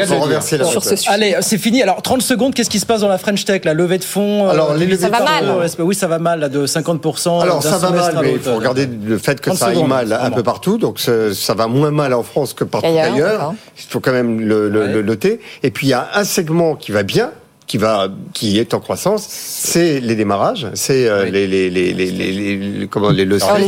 [0.65, 1.81] sur ce Allez, c'est fini.
[1.81, 4.47] Alors, 30 secondes, qu'est-ce qui se passe dans la French Tech La levée de fonds
[4.47, 5.51] euh, Alors, les ça va mal.
[5.79, 7.41] oui, ça va mal, là, de 50%.
[7.41, 10.31] Alors, ça va mal, mais il faut regarder le fait que ça aille mal un
[10.31, 10.77] peu partout.
[10.77, 13.53] Donc, ça va moins mal en France que partout ailleurs.
[13.77, 15.39] Il faut quand même le noter.
[15.63, 17.31] Et puis, il y a un segment qui va bien,
[17.71, 22.11] qui va, qui est en croissance, c'est les démarrages, c'est euh, les, les, les, les,
[22.11, 23.61] les, comment les, le stage,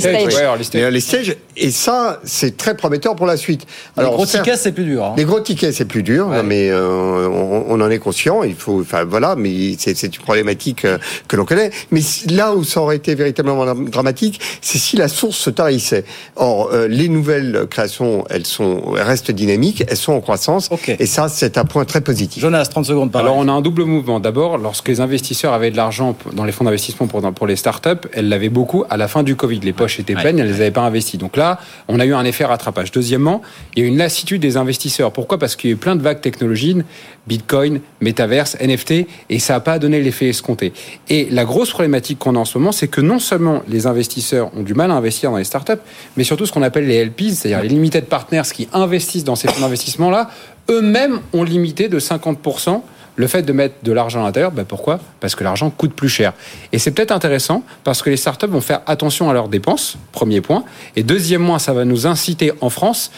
[0.73, 3.65] les, les stages, et ça, c'est très prometteur pour la suite.
[3.95, 5.05] Alors, les gros tickets, c'est plus dur.
[5.05, 5.13] Hein.
[5.15, 8.43] Les gros tickets, c'est plus dur, mais euh, on, on, en est conscient.
[8.43, 10.97] Il faut, enfin voilà, mais c'est une problématique euh,
[11.29, 11.71] que l'on connaît.
[11.91, 16.03] Mais là où ça aurait été véritablement dramatique, c'est si la source se tarissait.
[16.35, 21.29] Or, les nouvelles créations, elles sont, elles restent dynamiques, elles sont en croissance, et ça,
[21.29, 22.41] c'est un point très positif.
[22.41, 24.19] Jonas, 30 secondes par Alors, on a un double mouvements.
[24.19, 28.07] D'abord, lorsque les investisseurs avaient de l'argent dans les fonds d'investissement pour, pour les startups,
[28.13, 29.59] elles l'avaient beaucoup à la fin du Covid.
[29.59, 31.17] Les poches étaient pleines, elles ne les avaient pas investies.
[31.17, 32.91] Donc là, on a eu un effet rattrapage.
[32.91, 33.41] Deuxièmement,
[33.75, 35.11] il y a eu une lassitude des investisseurs.
[35.11, 35.37] Pourquoi?
[35.37, 36.79] Parce qu'il y a eu plein de vagues technologiques,
[37.27, 40.73] Bitcoin, Metaverse, NFT, et ça n'a pas donné l'effet escompté.
[41.09, 44.51] Et la grosse problématique qu'on a en ce moment, c'est que non seulement les investisseurs
[44.55, 45.73] ont du mal à investir dans les startups,
[46.17, 49.47] mais surtout ce qu'on appelle les LPs, c'est-à-dire les limited partners qui investissent dans ces
[49.47, 50.29] fonds d'investissement-là,
[50.69, 52.81] eux-mêmes ont limité de 50%
[53.15, 54.99] le fait de mettre de l'argent à l'intérieur, ben pourquoi?
[55.19, 56.33] Parce que l'argent coûte plus cher.
[56.71, 60.41] Et c'est peut-être intéressant parce que les startups vont faire attention à leurs dépenses, premier
[60.41, 60.63] point.
[60.95, 63.11] Et deuxièmement, ça va nous inciter en France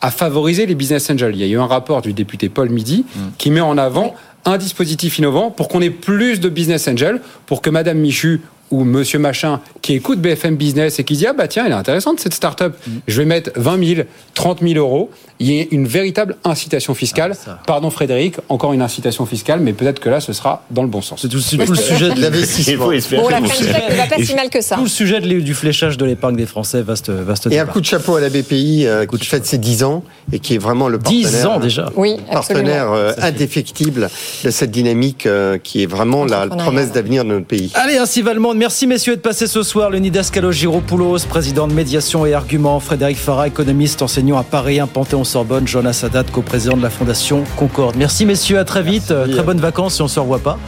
[0.00, 1.34] à favoriser les business angels.
[1.34, 3.20] Il y a eu un rapport du député Paul Midi mm.
[3.38, 7.62] qui met en avant un dispositif innovant pour qu'on ait plus de business angels, pour
[7.62, 8.40] que Madame Michu
[8.72, 11.76] ou monsieur machin qui écoute BFM Business et qui dit ah bah tiens elle est
[11.76, 12.76] intéressante cette start-up.
[12.86, 12.90] Mm.
[13.06, 15.10] je vais mettre 20 000 30 000 euros.
[15.38, 17.34] Il y a une véritable incitation fiscale.
[17.46, 20.88] Ah, pardon Frédéric encore une incitation fiscale mais peut-être que là ce sera dans le
[20.88, 21.22] bon sens.
[21.22, 22.86] C'est tout, le sujet de l'investissement.
[22.86, 24.76] Bon la va pas si mal que ça.
[24.76, 27.86] Tout le sujet du fléchage de l'épargne des Français vaste vaste et un coup de
[27.86, 30.02] chapeau à la BPI euh, qui fête ses 10 ans
[30.32, 31.90] et qui est vraiment le partenaire 10 ans déjà.
[31.96, 34.08] Oui, partenaire euh, indéfectible
[34.44, 37.70] de cette dynamique euh, qui est vraiment la promesse d'avenir de notre pays.
[37.74, 39.90] Allez ainsi Valmont Merci messieurs de passer ce soir.
[39.90, 42.78] Le Nidascalo Giropoulos, président de médiation et arguments.
[42.78, 45.66] Frédéric Farah, économiste, enseignant à Paris 1 Panthéon-Sorbonne.
[45.66, 47.96] Jonas Sadat, co-président de la Fondation Concorde.
[47.96, 49.12] Merci messieurs, à très vite.
[49.32, 50.60] Très bonnes vacances si on ne se revoit pas.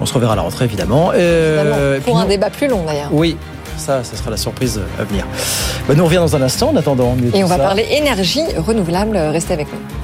[0.00, 1.12] On se reverra à la rentrée évidemment.
[1.14, 3.10] Euh, pour un débat plus long d'ailleurs.
[3.12, 3.36] Oui,
[3.76, 5.24] ça, ça sera la surprise à venir.
[5.86, 7.16] Ben, nous on revient dans un instant en attendant.
[7.32, 9.16] Et on va parler énergie renouvelable.
[9.16, 10.03] Restez avec nous.